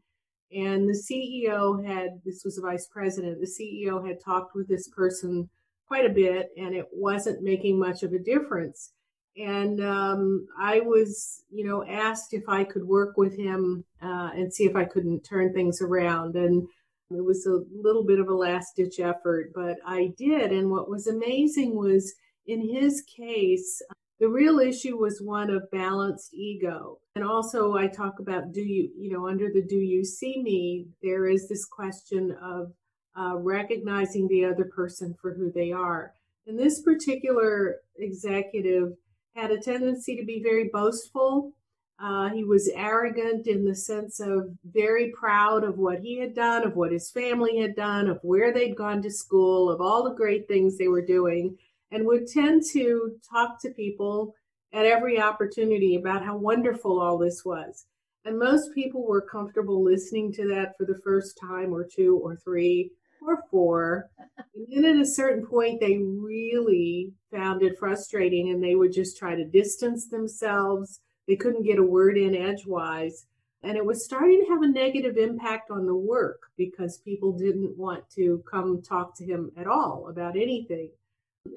And 0.52 0.88
the 0.88 0.98
CEO 0.98 1.86
had, 1.86 2.20
this 2.24 2.42
was 2.44 2.58
a 2.58 2.62
vice 2.62 2.86
president, 2.86 3.40
the 3.40 3.46
CEO 3.46 4.04
had 4.04 4.20
talked 4.20 4.54
with 4.56 4.66
this 4.66 4.88
person 4.88 5.48
quite 5.86 6.06
a 6.06 6.12
bit 6.12 6.48
and 6.56 6.74
it 6.74 6.86
wasn't 6.92 7.42
making 7.42 7.78
much 7.78 8.02
of 8.02 8.12
a 8.12 8.18
difference. 8.18 8.92
And 9.36 9.82
um, 9.82 10.46
I 10.58 10.80
was, 10.80 11.44
you 11.50 11.64
know, 11.64 11.84
asked 11.86 12.34
if 12.34 12.48
I 12.48 12.64
could 12.64 12.84
work 12.84 13.16
with 13.16 13.36
him 13.36 13.84
uh, 14.02 14.30
and 14.34 14.52
see 14.52 14.64
if 14.64 14.76
I 14.76 14.84
couldn't 14.84 15.20
turn 15.20 15.52
things 15.52 15.80
around. 15.80 16.36
And 16.36 16.66
it 17.10 17.24
was 17.24 17.46
a 17.46 17.60
little 17.72 18.04
bit 18.04 18.20
of 18.20 18.28
a 18.28 18.34
last 18.34 18.76
ditch 18.76 19.00
effort, 19.00 19.52
but 19.54 19.78
I 19.86 20.12
did. 20.16 20.52
And 20.52 20.70
what 20.70 20.90
was 20.90 21.06
amazing 21.06 21.76
was, 21.76 22.12
in 22.46 22.68
his 22.68 23.02
case, 23.02 23.80
the 24.18 24.28
real 24.28 24.58
issue 24.58 24.98
was 24.98 25.22
one 25.22 25.50
of 25.50 25.70
balanced 25.70 26.34
ego. 26.34 26.98
And 27.14 27.24
also, 27.24 27.74
I 27.74 27.86
talk 27.86 28.18
about 28.18 28.52
do 28.52 28.60
you, 28.60 28.90
you 28.96 29.10
know, 29.10 29.26
under 29.26 29.48
the 29.52 29.62
do 29.62 29.78
you 29.78 30.04
see 30.04 30.42
me, 30.42 30.86
there 31.02 31.26
is 31.26 31.48
this 31.48 31.64
question 31.64 32.36
of 32.42 32.72
uh, 33.18 33.36
recognizing 33.36 34.28
the 34.28 34.44
other 34.44 34.64
person 34.64 35.14
for 35.20 35.34
who 35.34 35.50
they 35.50 35.72
are. 35.72 36.12
And 36.46 36.58
this 36.58 36.82
particular 36.82 37.76
executive 37.96 38.92
had 39.34 39.50
a 39.50 39.60
tendency 39.60 40.16
to 40.16 40.24
be 40.24 40.42
very 40.42 40.70
boastful. 40.72 41.52
Uh, 41.98 42.30
he 42.30 42.44
was 42.44 42.70
arrogant 42.74 43.46
in 43.46 43.64
the 43.64 43.74
sense 43.74 44.20
of 44.20 44.50
very 44.64 45.10
proud 45.10 45.64
of 45.64 45.76
what 45.76 46.00
he 46.00 46.18
had 46.18 46.34
done, 46.34 46.64
of 46.64 46.74
what 46.74 46.92
his 46.92 47.10
family 47.10 47.58
had 47.58 47.76
done, 47.76 48.08
of 48.08 48.18
where 48.22 48.52
they'd 48.52 48.76
gone 48.76 49.02
to 49.02 49.10
school, 49.10 49.70
of 49.70 49.80
all 49.80 50.02
the 50.02 50.14
great 50.14 50.48
things 50.48 50.78
they 50.78 50.88
were 50.88 51.04
doing 51.04 51.56
and 51.90 52.06
would 52.06 52.26
tend 52.26 52.62
to 52.72 53.16
talk 53.28 53.60
to 53.60 53.70
people 53.70 54.34
at 54.72 54.86
every 54.86 55.20
opportunity 55.20 55.96
about 55.96 56.24
how 56.24 56.36
wonderful 56.36 57.00
all 57.00 57.18
this 57.18 57.44
was. 57.44 57.86
And 58.24 58.38
most 58.38 58.74
people 58.74 59.06
were 59.06 59.22
comfortable 59.22 59.82
listening 59.82 60.32
to 60.34 60.46
that 60.48 60.76
for 60.76 60.84
the 60.84 61.00
first 61.02 61.38
time 61.38 61.74
or 61.74 61.84
two 61.84 62.18
or 62.22 62.36
three 62.36 62.92
or 63.26 63.42
four. 63.50 64.10
And 64.54 64.84
then 64.84 64.96
at 64.96 65.02
a 65.02 65.06
certain 65.06 65.46
point, 65.46 65.80
they 65.80 65.98
really 65.98 67.12
found 67.30 67.62
it 67.62 67.78
frustrating 67.78 68.50
and 68.50 68.62
they 68.62 68.74
would 68.74 68.92
just 68.92 69.18
try 69.18 69.34
to 69.34 69.44
distance 69.44 70.08
themselves. 70.08 71.00
They 71.28 71.36
couldn't 71.36 71.64
get 71.64 71.78
a 71.78 71.82
word 71.82 72.16
in 72.16 72.34
edgewise. 72.34 73.26
And 73.62 73.76
it 73.76 73.84
was 73.84 74.04
starting 74.04 74.40
to 74.40 74.50
have 74.50 74.62
a 74.62 74.68
negative 74.68 75.18
impact 75.18 75.70
on 75.70 75.86
the 75.86 75.94
work 75.94 76.44
because 76.56 76.98
people 76.98 77.32
didn't 77.32 77.76
want 77.76 78.08
to 78.16 78.42
come 78.50 78.80
talk 78.80 79.14
to 79.16 79.24
him 79.24 79.52
at 79.56 79.66
all 79.66 80.08
about 80.08 80.36
anything. 80.36 80.90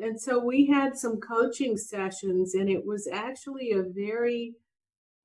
And 0.01 0.19
so 0.19 0.39
we 0.39 0.65
had 0.65 0.97
some 0.97 1.19
coaching 1.19 1.77
sessions, 1.77 2.55
and 2.55 2.69
it 2.69 2.85
was 2.85 3.07
actually 3.07 3.71
a 3.71 3.83
very 3.83 4.55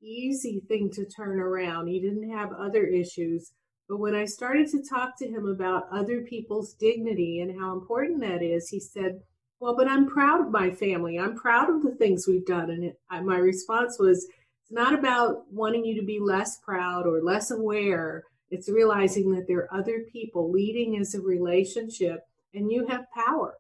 easy 0.01 0.61
thing 0.69 0.91
to 0.93 1.05
turn 1.05 1.41
around. 1.41 1.89
He 1.89 2.01
didn't 2.01 2.31
have 2.31 2.53
other 2.53 2.85
issues. 2.85 3.53
But 3.89 3.99
when 3.99 4.15
I 4.15 4.27
started 4.27 4.69
to 4.71 4.83
talk 4.83 5.19
to 5.19 5.27
him 5.27 5.47
about 5.47 5.89
other 5.91 6.21
people's 6.21 6.75
dignity 6.75 7.41
and 7.41 7.59
how 7.59 7.73
important 7.73 8.21
that 8.21 8.43
is, 8.43 8.69
he 8.69 8.79
said, 8.79 9.21
Well, 9.61 9.77
but 9.77 9.89
I'm 9.89 10.07
proud 10.07 10.43
of 10.43 10.53
my 10.53 10.71
family. 10.71 11.19
I'm 11.19 11.37
proud 11.37 11.71
of 11.71 11.83
the 11.83 11.95
things 11.95 12.27
we've 12.27 12.47
done. 12.47 12.71
And 12.71 12.85
it, 12.85 13.01
I, 13.11 13.21
my 13.21 13.39
response 13.39 13.99
was, 13.99 14.27
It's 14.63 14.73
not 14.73 14.93
about 14.93 15.51
wanting 15.51 15.85
you 15.87 15.99
to 15.99 16.07
be 16.07 16.21
less 16.21 16.59
proud 16.59 17.07
or 17.07 17.23
less 17.23 17.51
aware. 17.51 18.25
It's 18.51 18.69
realizing 18.69 19.33
that 19.33 19.47
there 19.47 19.61
are 19.61 19.81
other 19.81 20.05
people 20.13 20.51
leading 20.51 20.99
as 20.99 21.15
a 21.15 21.21
relationship 21.21 22.21
and 22.55 22.71
you 22.71 22.87
have 22.89 23.11
power. 23.15 23.55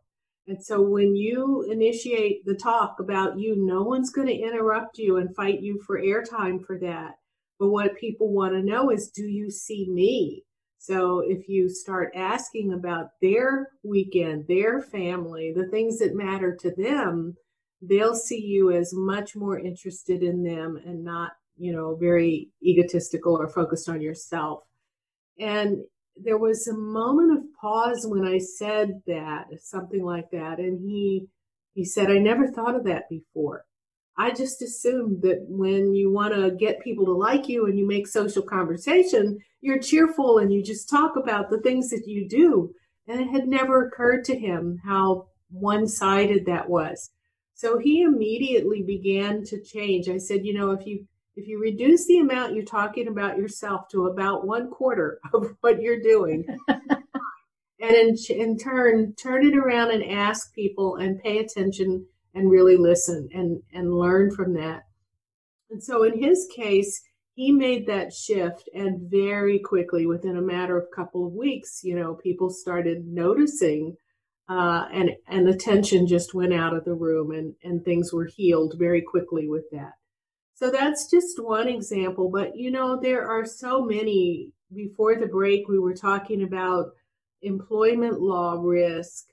And 0.46 0.62
so 0.64 0.80
when 0.80 1.14
you 1.14 1.62
initiate 1.70 2.44
the 2.46 2.54
talk 2.54 3.00
about 3.00 3.38
you, 3.38 3.54
no 3.56 3.82
one's 3.82 4.10
going 4.10 4.28
to 4.28 4.34
interrupt 4.34 4.96
you 4.96 5.18
and 5.18 5.34
fight 5.34 5.60
you 5.60 5.80
for 5.86 6.00
airtime 6.00 6.64
for 6.64 6.78
that. 6.78 7.16
But 7.58 7.70
what 7.70 7.96
people 7.96 8.32
want 8.32 8.54
to 8.54 8.62
know 8.62 8.90
is, 8.90 9.10
do 9.10 9.26
you 9.26 9.50
see 9.50 9.88
me? 9.90 10.44
So 10.78 11.20
if 11.20 11.48
you 11.48 11.68
start 11.68 12.12
asking 12.14 12.72
about 12.72 13.08
their 13.20 13.70
weekend, 13.82 14.46
their 14.46 14.80
family, 14.80 15.52
the 15.54 15.66
things 15.68 15.98
that 15.98 16.14
matter 16.14 16.56
to 16.60 16.70
them, 16.70 17.36
they'll 17.82 18.14
see 18.14 18.40
you 18.40 18.70
as 18.70 18.92
much 18.94 19.34
more 19.34 19.58
interested 19.58 20.22
in 20.22 20.44
them 20.44 20.80
and 20.84 21.02
not, 21.04 21.32
you 21.56 21.72
know, 21.72 21.96
very 21.96 22.50
egotistical 22.62 23.36
or 23.36 23.48
focused 23.48 23.88
on 23.88 24.00
yourself. 24.00 24.62
And 25.38 25.84
there 26.16 26.38
was 26.38 26.66
a 26.66 26.76
moment 26.76 27.38
of 27.38 27.44
pause 27.60 28.06
when 28.06 28.26
I 28.26 28.38
said 28.38 29.02
that, 29.06 29.46
something 29.60 30.04
like 30.04 30.30
that, 30.32 30.58
and 30.58 30.80
he 30.80 31.28
he 31.74 31.84
said, 31.84 32.10
"I 32.10 32.18
never 32.18 32.48
thought 32.48 32.74
of 32.74 32.84
that 32.84 33.08
before. 33.08 33.64
I 34.18 34.32
just 34.32 34.60
assumed 34.62 35.22
that 35.22 35.46
when 35.48 35.94
you 35.94 36.12
want 36.12 36.34
to 36.34 36.50
get 36.50 36.80
people 36.80 37.04
to 37.06 37.12
like 37.12 37.48
you 37.48 37.66
and 37.66 37.78
you 37.78 37.86
make 37.86 38.08
social 38.08 38.42
conversation, 38.42 39.38
you're 39.60 39.78
cheerful 39.78 40.38
and 40.38 40.52
you 40.52 40.60
just 40.60 40.90
talk 40.90 41.16
about 41.16 41.50
the 41.50 41.60
things 41.60 41.90
that 41.90 42.02
you 42.04 42.28
do. 42.28 42.74
And 43.06 43.20
it 43.20 43.28
had 43.28 43.46
never 43.46 43.86
occurred 43.86 44.24
to 44.24 44.36
him 44.36 44.80
how 44.84 45.28
one 45.50 45.86
sided 45.86 46.46
that 46.46 46.68
was. 46.68 47.10
So 47.54 47.78
he 47.78 48.02
immediately 48.02 48.82
began 48.82 49.44
to 49.44 49.62
change. 49.62 50.08
I 50.08 50.18
said, 50.18 50.44
you 50.44 50.52
know, 50.52 50.72
if 50.72 50.84
you 50.84 51.06
if 51.36 51.46
you 51.46 51.60
reduce 51.60 52.04
the 52.06 52.18
amount 52.18 52.54
you're 52.54 52.64
talking 52.64 53.06
about 53.06 53.38
yourself 53.38 53.88
to 53.90 54.06
about 54.06 54.44
one 54.44 54.68
quarter 54.68 55.20
of 55.32 55.54
what 55.60 55.80
you're 55.80 56.00
doing, 56.00 56.44
and 56.68 56.98
in, 57.80 58.16
in 58.30 58.58
turn 58.58 59.14
turn 59.14 59.46
it 59.46 59.56
around 59.56 59.92
and 59.92 60.04
ask 60.04 60.52
people 60.54 60.96
and 60.96 61.22
pay 61.22 61.38
attention 61.38 62.06
and 62.34 62.50
really 62.50 62.76
listen 62.76 63.28
and 63.32 63.62
and 63.72 63.94
learn 63.94 64.30
from 64.34 64.54
that. 64.54 64.82
And 65.70 65.82
so 65.82 66.04
in 66.04 66.22
his 66.22 66.48
case 66.54 67.02
he 67.34 67.52
made 67.52 67.86
that 67.86 68.12
shift 68.12 68.68
and 68.74 69.08
very 69.08 69.60
quickly 69.60 70.06
within 70.06 70.36
a 70.36 70.42
matter 70.42 70.76
of 70.76 70.88
a 70.90 70.96
couple 70.96 71.24
of 71.24 71.32
weeks 71.34 71.82
you 71.84 71.94
know 71.94 72.14
people 72.14 72.50
started 72.50 73.06
noticing 73.06 73.96
uh, 74.48 74.86
and 74.92 75.10
and 75.28 75.46
the 75.46 75.56
tension 75.56 76.06
just 76.06 76.34
went 76.34 76.54
out 76.54 76.74
of 76.74 76.84
the 76.84 76.94
room 76.94 77.32
and 77.32 77.54
and 77.62 77.84
things 77.84 78.12
were 78.12 78.24
healed 78.24 78.74
very 78.78 79.02
quickly 79.02 79.48
with 79.48 79.64
that. 79.72 79.92
So 80.54 80.70
that's 80.70 81.10
just 81.10 81.42
one 81.42 81.68
example 81.68 82.30
but 82.30 82.56
you 82.56 82.70
know 82.70 82.98
there 83.00 83.28
are 83.28 83.44
so 83.44 83.84
many. 83.84 84.52
Before 84.74 85.16
the 85.16 85.26
break 85.26 85.66
we 85.66 85.78
were 85.78 85.94
talking 85.94 86.42
about 86.42 86.90
employment 87.40 88.20
law 88.20 88.60
risk 88.60 89.24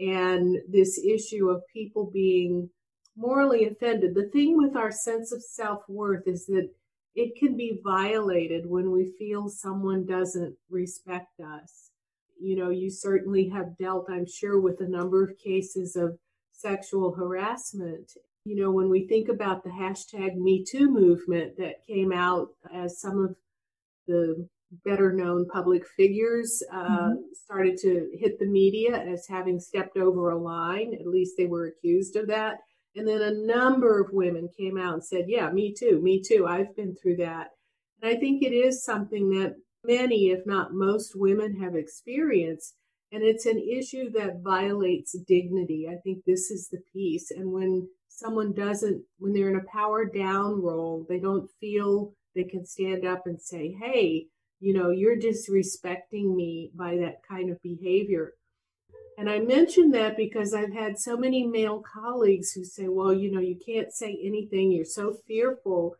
and 0.00 0.56
this 0.68 0.98
issue 0.98 1.48
of 1.48 1.62
people 1.72 2.10
being 2.12 2.70
morally 3.16 3.66
offended. 3.66 4.14
The 4.14 4.30
thing 4.32 4.56
with 4.56 4.76
our 4.76 4.92
sense 4.92 5.32
of 5.32 5.42
self 5.42 5.82
worth 5.88 6.26
is 6.26 6.46
that 6.46 6.68
it 7.14 7.36
can 7.36 7.56
be 7.56 7.80
violated 7.82 8.64
when 8.64 8.92
we 8.92 9.12
feel 9.18 9.48
someone 9.48 10.06
doesn't 10.06 10.54
respect 10.70 11.40
us. 11.40 11.90
You 12.40 12.54
know, 12.54 12.70
you 12.70 12.90
certainly 12.90 13.48
have 13.48 13.76
dealt, 13.76 14.06
I'm 14.08 14.26
sure, 14.26 14.60
with 14.60 14.80
a 14.80 14.88
number 14.88 15.24
of 15.24 15.36
cases 15.38 15.96
of 15.96 16.16
sexual 16.52 17.12
harassment. 17.12 18.12
You 18.44 18.62
know, 18.62 18.70
when 18.70 18.88
we 18.88 19.08
think 19.08 19.28
about 19.28 19.64
the 19.64 19.70
hashtag 19.70 20.36
Me 20.36 20.64
Too 20.64 20.88
movement 20.88 21.56
that 21.58 21.86
came 21.88 22.12
out 22.12 22.50
as 22.72 23.00
some 23.00 23.18
of 23.18 23.34
the 24.06 24.48
better 24.84 25.12
known 25.12 25.46
public 25.48 25.86
figures 25.96 26.62
uh, 26.72 26.88
mm-hmm. 26.88 27.14
started 27.32 27.76
to 27.78 28.10
hit 28.18 28.38
the 28.38 28.46
media 28.46 28.96
as 28.96 29.26
having 29.26 29.58
stepped 29.58 29.96
over 29.96 30.30
a 30.30 30.38
line. 30.38 30.94
At 30.94 31.06
least 31.06 31.34
they 31.36 31.46
were 31.46 31.66
accused 31.66 32.16
of 32.16 32.26
that. 32.28 32.58
And 32.94 33.06
then 33.06 33.22
a 33.22 33.46
number 33.46 34.00
of 34.00 34.12
women 34.12 34.48
came 34.56 34.78
out 34.78 34.94
and 34.94 35.04
said, 35.04 35.26
Yeah, 35.28 35.50
me 35.50 35.74
too, 35.78 36.00
me 36.02 36.22
too. 36.22 36.46
I've 36.46 36.74
been 36.74 36.94
through 36.94 37.16
that. 37.16 37.48
And 38.02 38.16
I 38.16 38.18
think 38.18 38.42
it 38.42 38.52
is 38.52 38.84
something 38.84 39.30
that 39.30 39.56
many, 39.84 40.30
if 40.30 40.46
not 40.46 40.72
most, 40.72 41.12
women 41.14 41.60
have 41.62 41.74
experienced. 41.74 42.74
And 43.12 43.22
it's 43.22 43.46
an 43.46 43.58
issue 43.58 44.10
that 44.12 44.42
violates 44.42 45.16
dignity. 45.26 45.88
I 45.90 45.96
think 46.02 46.24
this 46.24 46.50
is 46.50 46.68
the 46.68 46.80
piece. 46.92 47.30
And 47.30 47.52
when 47.52 47.88
someone 48.08 48.52
doesn't, 48.52 49.02
when 49.18 49.32
they're 49.32 49.48
in 49.48 49.56
a 49.56 49.72
power 49.72 50.04
down 50.04 50.60
role, 50.60 51.06
they 51.08 51.18
don't 51.18 51.48
feel 51.60 52.12
they 52.34 52.44
can 52.44 52.66
stand 52.66 53.06
up 53.06 53.22
and 53.26 53.40
say, 53.40 53.76
Hey, 53.80 54.26
you 54.60 54.74
know, 54.74 54.90
you're 54.90 55.16
disrespecting 55.16 56.34
me 56.34 56.70
by 56.74 56.96
that 56.96 57.22
kind 57.28 57.50
of 57.50 57.62
behavior. 57.62 58.32
And 59.16 59.28
I 59.28 59.40
mention 59.40 59.90
that 59.90 60.16
because 60.16 60.54
I've 60.54 60.72
had 60.72 60.98
so 60.98 61.16
many 61.16 61.46
male 61.46 61.82
colleagues 61.82 62.52
who 62.52 62.64
say, 62.64 62.88
well, 62.88 63.12
you 63.12 63.32
know, 63.32 63.40
you 63.40 63.58
can't 63.64 63.92
say 63.92 64.18
anything, 64.22 64.70
you're 64.70 64.84
so 64.84 65.16
fearful. 65.26 65.96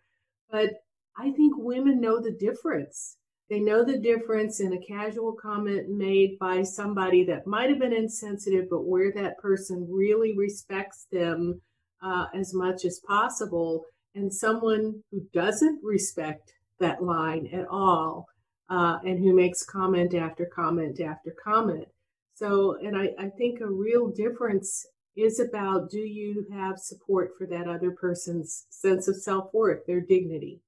But 0.51 0.71
I 1.17 1.33
think 1.33 1.55
women 1.57 2.01
know 2.01 2.21
the 2.21 2.33
difference. 2.33 3.17
They 3.51 3.61
know 3.61 3.83
the 3.83 3.99
difference 3.99 4.61
in 4.61 4.73
a 4.73 4.87
casual 4.87 5.33
comment 5.33 5.89
made 5.89 6.39
by 6.39 6.63
somebody 6.63 7.25
that 7.25 7.47
might 7.47 7.71
have 7.71 7.79
been 7.79 7.95
insensitive, 7.95 8.67
but 8.71 8.87
where 8.87 9.11
that 9.13 9.39
person 9.39 9.87
really 9.91 10.37
respects 10.37 11.07
them 11.11 11.61
uh, 12.03 12.27
as 12.35 12.55
much 12.55 12.85
as 12.85 13.01
possible, 13.07 13.85
and 14.15 14.33
someone 14.33 15.03
who 15.11 15.23
doesn't 15.33 15.81
respect 15.83 16.53
that 16.79 17.03
line 17.03 17.49
at 17.53 17.67
all 17.69 18.27
uh, 18.71 18.99
and 19.05 19.19
who 19.19 19.35
makes 19.35 19.65
comment 19.65 20.15
after 20.15 20.47
comment 20.47 21.01
after 21.01 21.35
comment. 21.43 21.89
So, 22.35 22.77
and 22.83 22.97
I, 22.97 23.11
I 23.19 23.29
think 23.31 23.61
a 23.61 23.67
real 23.67 24.09
difference 24.09 24.87
is 25.17 25.41
about 25.41 25.91
do 25.91 25.99
you 25.99 26.47
have 26.53 26.79
support 26.79 27.33
for 27.37 27.47
that 27.49 27.67
other 27.67 27.91
person's 27.91 28.67
sense 28.71 29.09
of 29.09 29.17
self 29.17 29.53
worth, 29.53 29.85
their 29.87 30.01
dignity? 30.01 30.61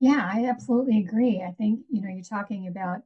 Yeah, 0.00 0.28
I 0.32 0.46
absolutely 0.46 0.98
agree. 0.98 1.44
I 1.46 1.52
think, 1.52 1.80
you 1.90 2.00
know, 2.00 2.08
you're 2.08 2.24
talking 2.24 2.66
about 2.68 3.00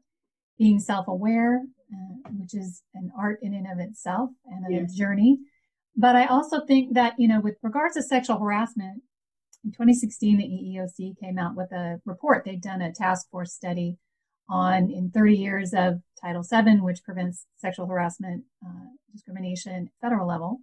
being 0.58 0.78
self 0.78 1.08
aware, 1.08 1.62
uh, 1.92 2.30
which 2.38 2.54
is 2.54 2.82
an 2.94 3.10
art 3.18 3.40
in 3.42 3.54
and 3.54 3.66
of 3.66 3.80
itself 3.80 4.30
and 4.46 4.64
a 4.66 4.82
yes. 4.82 4.94
journey. 4.94 5.40
But 5.96 6.14
I 6.14 6.26
also 6.26 6.64
think 6.64 6.94
that, 6.94 7.14
you 7.18 7.26
know, 7.26 7.40
with 7.40 7.56
regards 7.62 7.94
to 7.94 8.02
sexual 8.02 8.38
harassment, 8.38 9.02
in 9.64 9.72
2016, 9.72 10.38
the 10.38 10.44
EEOC 10.44 11.18
came 11.18 11.38
out 11.38 11.56
with 11.56 11.72
a 11.72 12.00
report. 12.04 12.44
They'd 12.44 12.60
done 12.60 12.82
a 12.82 12.92
task 12.92 13.30
force 13.30 13.52
study 13.52 13.96
on 14.48 14.90
in 14.90 15.10
30 15.10 15.36
years 15.36 15.72
of 15.72 16.00
Title 16.20 16.42
VII, 16.42 16.80
which 16.80 17.02
prevents 17.02 17.46
sexual 17.56 17.86
harassment, 17.86 18.44
uh, 18.64 18.88
discrimination, 19.12 19.90
federal 20.02 20.28
level. 20.28 20.60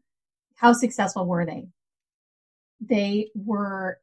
How 0.56 0.74
successful 0.74 1.26
were 1.26 1.46
they? 1.46 1.68
They 2.80 3.32
were 3.34 4.00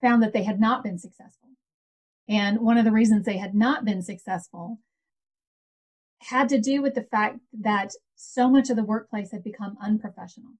found 0.00 0.22
that 0.22 0.32
they 0.32 0.42
had 0.42 0.58
not 0.60 0.82
been 0.82 0.98
successful. 0.98 1.50
And 2.26 2.60
one 2.60 2.78
of 2.78 2.86
the 2.86 2.92
reasons 2.92 3.26
they 3.26 3.36
had 3.36 3.54
not 3.54 3.84
been 3.84 4.02
successful 4.02 4.78
had 6.20 6.48
to 6.48 6.58
do 6.58 6.80
with 6.80 6.94
the 6.94 7.02
fact 7.02 7.40
that 7.60 7.90
so 8.14 8.48
much 8.48 8.70
of 8.70 8.76
the 8.76 8.84
workplace 8.84 9.32
had 9.32 9.44
become 9.44 9.76
unprofessional. 9.82 10.52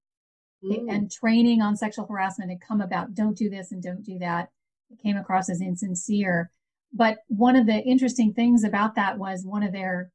Mm. 0.64 0.90
And 0.90 1.12
training 1.12 1.62
on 1.62 1.76
sexual 1.76 2.06
harassment 2.06 2.50
had 2.50 2.60
come 2.60 2.80
about 2.80 3.14
don't 3.14 3.36
do 3.36 3.50
this 3.50 3.72
and 3.72 3.82
don't 3.82 4.04
do 4.04 4.18
that. 4.18 4.48
It 4.90 5.02
came 5.02 5.16
across 5.16 5.48
as 5.48 5.60
insincere. 5.60 6.50
But 6.92 7.18
one 7.28 7.56
of 7.56 7.66
the 7.66 7.82
interesting 7.82 8.32
things 8.32 8.64
about 8.64 8.94
that 8.94 9.18
was 9.18 9.44
one 9.44 9.62
of 9.62 9.72
their 9.72 10.10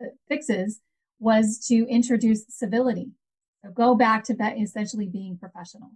uh, 0.00 0.06
fixes 0.28 0.80
was 1.18 1.64
to 1.68 1.86
introduce 1.88 2.44
civility. 2.48 3.10
So 3.64 3.70
go 3.70 3.94
back 3.94 4.24
to 4.24 4.34
that 4.36 4.58
essentially 4.58 5.08
being 5.08 5.36
professional. 5.36 5.90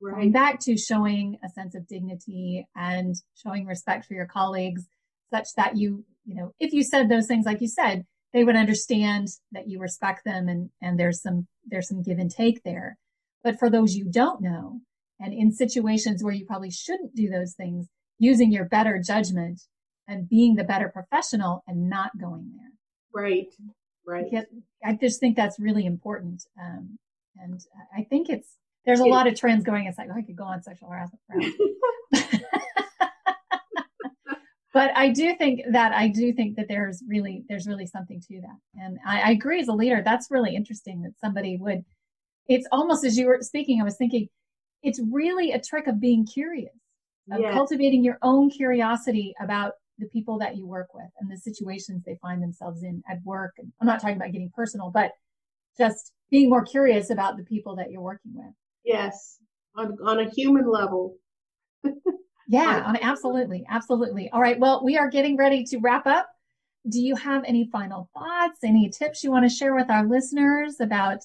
Right. 0.00 0.14
Going 0.14 0.32
back 0.32 0.60
to 0.60 0.78
showing 0.78 1.38
a 1.44 1.48
sense 1.50 1.74
of 1.74 1.86
dignity 1.86 2.66
and 2.74 3.14
showing 3.34 3.66
respect 3.66 4.06
for 4.06 4.14
your 4.14 4.26
colleagues 4.26 4.86
such 5.32 5.48
that 5.56 5.76
you, 5.76 6.04
you 6.24 6.34
know, 6.36 6.54
if 6.58 6.72
you 6.72 6.82
said 6.82 7.08
those 7.08 7.26
things 7.26 7.44
like 7.44 7.60
you 7.60 7.68
said, 7.68 8.06
they 8.32 8.44
would 8.44 8.56
understand 8.56 9.28
that 9.52 9.68
you 9.68 9.78
respect 9.80 10.24
them 10.24 10.48
and, 10.48 10.70
and 10.80 10.98
there's 10.98 11.20
some 11.20 11.46
there's 11.66 11.88
some 11.88 12.02
give 12.02 12.18
and 12.18 12.30
take 12.30 12.62
there. 12.62 12.96
But 13.42 13.58
for 13.58 13.70
those 13.70 13.94
you 13.96 14.04
don't 14.04 14.40
know, 14.40 14.80
and 15.18 15.32
in 15.32 15.52
situations 15.52 16.22
where 16.24 16.32
you 16.32 16.46
probably 16.46 16.70
shouldn't 16.70 17.14
do 17.14 17.28
those 17.28 17.54
things, 17.54 17.88
using 18.18 18.52
your 18.52 18.66
better 18.66 19.02
judgment 19.04 19.60
and 20.08 20.28
being 20.28 20.54
the 20.54 20.64
better 20.64 20.88
professional 20.88 21.62
and 21.66 21.88
not 21.88 22.10
going 22.20 22.50
there. 22.56 22.72
Right, 23.12 23.48
right. 24.06 24.46
I 24.84 24.94
just 24.94 25.20
think 25.20 25.36
that's 25.36 25.58
really 25.58 25.86
important. 25.86 26.44
Um, 26.60 26.98
and 27.38 27.60
I 27.96 28.04
think 28.04 28.28
it's, 28.28 28.56
there's 28.84 29.00
a 29.00 29.04
lot 29.04 29.26
of 29.26 29.34
trends 29.34 29.64
going. 29.64 29.86
It's 29.86 29.98
like, 29.98 30.08
oh, 30.10 30.18
I 30.18 30.22
could 30.22 30.36
go 30.36 30.44
on 30.44 30.62
sexual 30.62 30.90
harassment 30.90 31.20
but 34.72 34.90
I 34.96 35.08
do 35.08 35.34
think 35.36 35.62
that 35.72 35.92
I 35.92 36.08
do 36.08 36.32
think 36.32 36.56
that 36.56 36.66
there's 36.68 37.02
really 37.06 37.44
there's 37.48 37.66
really 37.66 37.86
something 37.86 38.20
to 38.28 38.40
that, 38.40 38.82
and 38.82 38.98
I, 39.06 39.20
I, 39.20 39.30
agree 39.32 39.60
as 39.60 39.68
a 39.68 39.72
leader. 39.72 40.02
That's 40.04 40.30
really 40.30 40.54
interesting 40.54 41.02
that 41.02 41.12
somebody 41.20 41.58
would 41.60 41.84
it's 42.48 42.66
almost 42.72 43.04
as 43.04 43.16
you 43.16 43.26
were 43.26 43.38
speaking, 43.40 43.80
I 43.80 43.84
was 43.84 43.96
thinking, 43.96 44.28
it's 44.82 45.00
really 45.10 45.52
a 45.52 45.60
trick 45.60 45.86
of 45.86 46.00
being 46.00 46.26
curious, 46.26 46.74
of 47.32 47.40
yes. 47.40 47.52
cultivating 47.52 48.02
your 48.02 48.18
own 48.22 48.50
curiosity 48.50 49.34
about 49.40 49.72
the 49.98 50.06
people 50.06 50.38
that 50.38 50.56
you 50.56 50.66
work 50.66 50.88
with 50.94 51.10
and 51.20 51.30
the 51.30 51.36
situations 51.36 52.02
they 52.04 52.16
find 52.22 52.42
themselves 52.42 52.82
in 52.82 53.02
at 53.08 53.18
work. 53.24 53.52
And 53.58 53.70
I'm 53.80 53.86
not 53.86 54.00
talking 54.00 54.16
about 54.16 54.32
getting 54.32 54.50
personal, 54.54 54.90
but 54.90 55.12
just 55.78 56.12
being 56.30 56.48
more 56.48 56.64
curious 56.64 57.10
about 57.10 57.36
the 57.36 57.44
people 57.44 57.76
that 57.76 57.90
you're 57.90 58.00
working 58.00 58.32
with. 58.34 58.52
Yes, 58.84 59.36
on, 59.76 59.96
on 60.04 60.18
a 60.18 60.30
human 60.30 60.68
level. 60.68 61.16
yeah, 62.48 62.82
on, 62.86 62.98
absolutely. 63.02 63.64
Absolutely. 63.68 64.30
All 64.30 64.40
right. 64.40 64.58
Well, 64.58 64.82
we 64.84 64.96
are 64.96 65.08
getting 65.08 65.36
ready 65.36 65.64
to 65.64 65.78
wrap 65.78 66.06
up. 66.06 66.28
Do 66.88 66.98
you 66.98 67.14
have 67.16 67.44
any 67.46 67.68
final 67.70 68.08
thoughts, 68.14 68.60
any 68.64 68.88
tips 68.88 69.22
you 69.22 69.30
want 69.30 69.48
to 69.48 69.54
share 69.54 69.74
with 69.74 69.90
our 69.90 70.06
listeners 70.06 70.80
about 70.80 71.18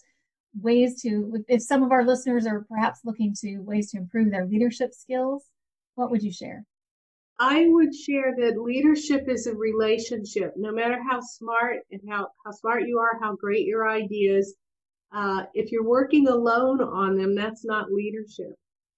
ways 0.62 1.02
to, 1.02 1.44
if 1.48 1.62
some 1.62 1.84
of 1.84 1.92
our 1.92 2.06
listeners 2.06 2.46
are 2.46 2.66
perhaps 2.70 3.02
looking 3.04 3.34
to 3.42 3.60
ways 3.60 3.92
to 3.92 3.98
improve 3.98 4.32
their 4.32 4.46
leadership 4.46 4.94
skills, 4.94 5.46
what 5.96 6.12
would 6.12 6.24
you 6.24 6.32
share? 6.32 6.64
I 7.40 7.66
would 7.68 7.94
share 7.94 8.34
that 8.38 8.62
leadership 8.62 9.26
is 9.28 9.48
a 9.48 9.54
relationship. 9.54 10.54
No 10.56 10.72
matter 10.72 10.98
how 11.10 11.20
smart 11.20 11.80
and 11.92 12.02
how, 12.10 12.30
how 12.46 12.52
smart 12.52 12.88
you 12.88 13.00
are, 13.00 13.20
how 13.22 13.36
great 13.36 13.66
your 13.66 13.90
ideas, 13.90 14.56
uh, 15.14 15.44
if 15.54 15.72
you're 15.72 15.88
working 15.88 16.28
alone 16.28 16.82
on 16.82 17.18
them, 17.18 17.36
that's 17.36 17.66
not 17.66 17.92
leadership. 17.92 18.54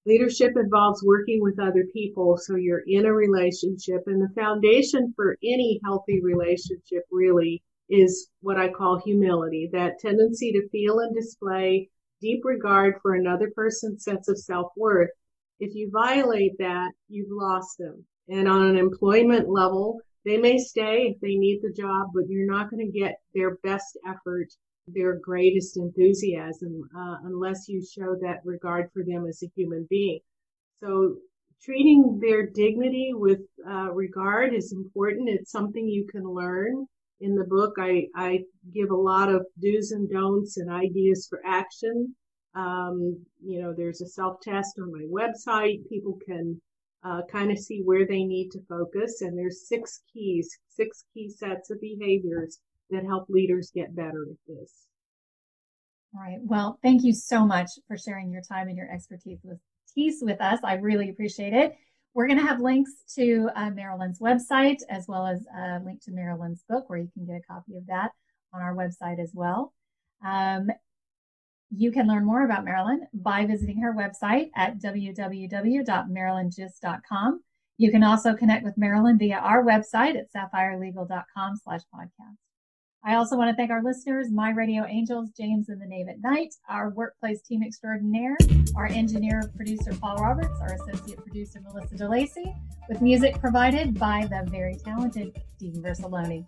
Leadership 0.06 0.54
involves 0.56 1.04
working 1.04 1.41
with 1.41 1.60
other 1.60 1.86
people, 1.91 2.38
so 2.38 2.56
you're 2.56 2.84
in 2.88 3.06
a 3.06 3.13
relationship, 3.13 4.04
and 4.06 4.22
the 4.22 4.34
foundation 4.41 5.13
for 5.15 5.38
any 5.43 5.82
healthy 5.84 6.22
relationship 6.22 7.04
really 7.12 7.62
is 7.89 8.30
what 8.41 8.58
I 8.58 8.69
call 8.69 9.00
humility, 9.00 9.69
that 9.73 10.00
tendency 10.00 10.52
to 10.52 10.69
feel 10.69 11.00
and 11.00 11.15
display 11.15 11.89
deep 12.21 12.41
regard 12.43 12.95
for 13.02 13.15
another 13.15 13.52
person's 13.56 14.04
sense 14.04 14.28
of 14.28 14.38
self 14.38 14.71
worth. 14.76 15.12
If 15.60 15.73
you 15.76 15.89
violate 15.91 16.58
that, 16.60 16.91
you've 17.10 17.32
lost 17.32 17.78
them. 17.78 18.06
And 18.30 18.47
on 18.47 18.65
an 18.65 18.78
employment 18.78 19.50
level, 19.50 20.00
they 20.26 20.38
may 20.38 20.58
stay 20.58 21.13
if 21.13 21.21
they 21.21 21.36
need 21.36 21.62
the 21.62 21.71
job, 21.71 22.10
but 22.13 22.28
you're 22.28 22.52
not 22.52 22.69
going 22.69 22.86
to 22.86 23.00
get 23.00 23.15
their 23.34 23.56
best 23.63 23.97
effort 24.08 24.50
their 24.88 25.19
greatest 25.19 25.78
enthusiasm 25.78 26.89
uh, 26.97 27.17
unless 27.26 27.67
you 27.67 27.84
show 27.86 28.15
that 28.21 28.39
regard 28.45 28.89
for 28.93 29.04
them 29.04 29.26
as 29.28 29.43
a 29.43 29.52
human 29.56 29.86
being. 29.89 30.19
So 30.80 31.17
treating 31.62 32.19
their 32.21 32.47
dignity 32.47 33.12
with 33.13 33.41
uh, 33.69 33.91
regard 33.91 34.54
is 34.54 34.71
important. 34.71 35.30
It's 35.30 35.52
something 35.52 35.88
you 35.88 36.08
can 36.10 36.23
learn. 36.23 36.88
In 37.19 37.36
the 37.36 37.45
book, 37.45 37.73
I, 37.80 38.08
I 38.15 38.43
give 38.73 38.91
a 38.91 38.95
lot 38.95 39.30
of 39.30 39.45
do's 39.60 39.91
and 39.91 40.10
don'ts 40.10 40.58
and 40.58 40.69
ideas 40.69 41.27
for 41.30 41.41
action. 41.45 42.15
Um, 42.56 43.25
you 43.43 43.62
know, 43.62 43.73
there's 43.75 44.01
a 44.01 44.08
self 44.08 44.39
test 44.41 44.80
on 44.80 44.91
my 44.91 45.06
website. 45.12 45.88
People 45.89 46.19
can 46.25 46.62
uh, 47.03 47.21
kind 47.32 47.51
of 47.51 47.58
see 47.58 47.82
where 47.84 48.06
they 48.06 48.23
need 48.23 48.49
to 48.51 48.60
focus. 48.67 49.21
And 49.21 49.38
there's 49.38 49.67
six 49.67 50.01
keys, 50.12 50.49
six 50.69 51.06
key 51.13 51.30
sets 51.30 51.69
of 51.71 51.82
behaviors 51.82 52.60
that 52.89 53.06
help 53.06 53.30
leaders 53.30 53.71
get 53.73 53.95
better 53.95 54.27
at 54.30 54.38
this. 54.47 54.88
All 56.15 56.21
right. 56.21 56.39
Well, 56.41 56.80
thank 56.82 57.03
you 57.03 57.13
so 57.13 57.45
much 57.45 57.69
for 57.88 57.97
sharing 57.97 58.32
your 58.32 58.41
time 58.41 58.67
and 58.67 58.77
your 58.77 58.91
expertise 58.91 59.39
with, 59.43 59.60
with 60.21 60.41
us. 60.41 60.60
I 60.63 60.75
really 60.75 61.10
appreciate 61.10 61.53
it. 61.53 61.75
We're 62.17 62.25
going 62.25 62.39
to 62.39 62.47
have 62.47 62.62
links 62.62 62.93
to 63.13 63.49
uh, 63.56 63.69
Marilyn's 63.69 64.17
website 64.17 64.80
as 64.89 65.08
well 65.08 65.27
as 65.27 65.45
a 65.56 65.80
link 65.86 66.01
to 66.06 66.12
Marilyn's 66.12 66.63
book 66.67 66.89
where 66.89 66.97
you 66.97 67.12
can 67.13 67.27
get 67.27 67.36
a 67.36 67.41
copy 67.41 67.77
of 67.77 67.86
that 67.86 68.10
on 68.51 68.60
our 68.60 68.73
website 68.73 69.21
as 69.21 69.34
well. 69.36 69.71
Um, 70.25 70.71
you 71.69 71.91
can 71.91 72.08
learn 72.08 72.25
more 72.25 72.43
about 72.43 72.65
Marilyn 72.65 73.06
by 73.13 73.45
visiting 73.45 73.80
her 73.82 73.93
website 73.93 74.49
at 74.56 74.80
www.marilyngist.com. 74.80 77.43
You 77.77 77.91
can 77.91 78.03
also 78.03 78.34
connect 78.34 78.65
with 78.65 78.80
Marilyn 78.80 79.19
via 79.19 79.38
our 79.38 79.63
website 79.63 80.17
at 80.17 80.34
sapphirelegal.com 80.34 81.56
slash 81.63 81.82
podcast. 81.93 82.46
I 83.03 83.15
also 83.15 83.38
want 83.38 83.49
to 83.49 83.55
thank 83.55 83.71
our 83.71 83.83
listeners, 83.83 84.31
My 84.31 84.51
Radio 84.51 84.86
Angels, 84.86 85.29
James 85.29 85.69
and 85.69 85.79
the 85.79 85.86
Knave 85.86 86.10
at 86.10 86.21
Night, 86.21 86.53
our 86.69 86.89
workplace 86.89 87.41
team 87.41 87.63
extraordinaire, 87.63 88.36
our 88.75 88.88
engineer 88.88 89.51
producer 89.55 89.93
Paul 89.93 90.17
Roberts, 90.17 90.60
our 90.60 90.73
associate 90.73 91.17
producer 91.23 91.62
Melissa 91.62 91.95
DeLacy, 91.95 92.53
with 92.89 93.01
music 93.01 93.39
provided 93.39 93.97
by 93.97 94.27
the 94.29 94.49
very 94.49 94.75
talented 94.75 95.41
Stephen 95.55 95.81
Versaloni. 95.81 96.45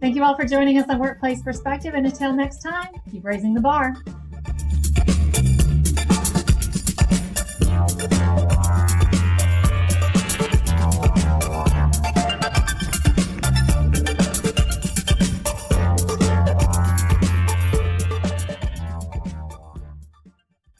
Thank 0.00 0.16
you 0.16 0.24
all 0.24 0.34
for 0.34 0.46
joining 0.46 0.78
us 0.78 0.88
on 0.88 0.98
Workplace 0.98 1.42
Perspective, 1.42 1.94
and 1.94 2.06
until 2.06 2.32
next 2.32 2.62
time, 2.62 2.88
keep 3.10 3.24
raising 3.24 3.54
the 3.54 3.60
bar. 3.60 3.94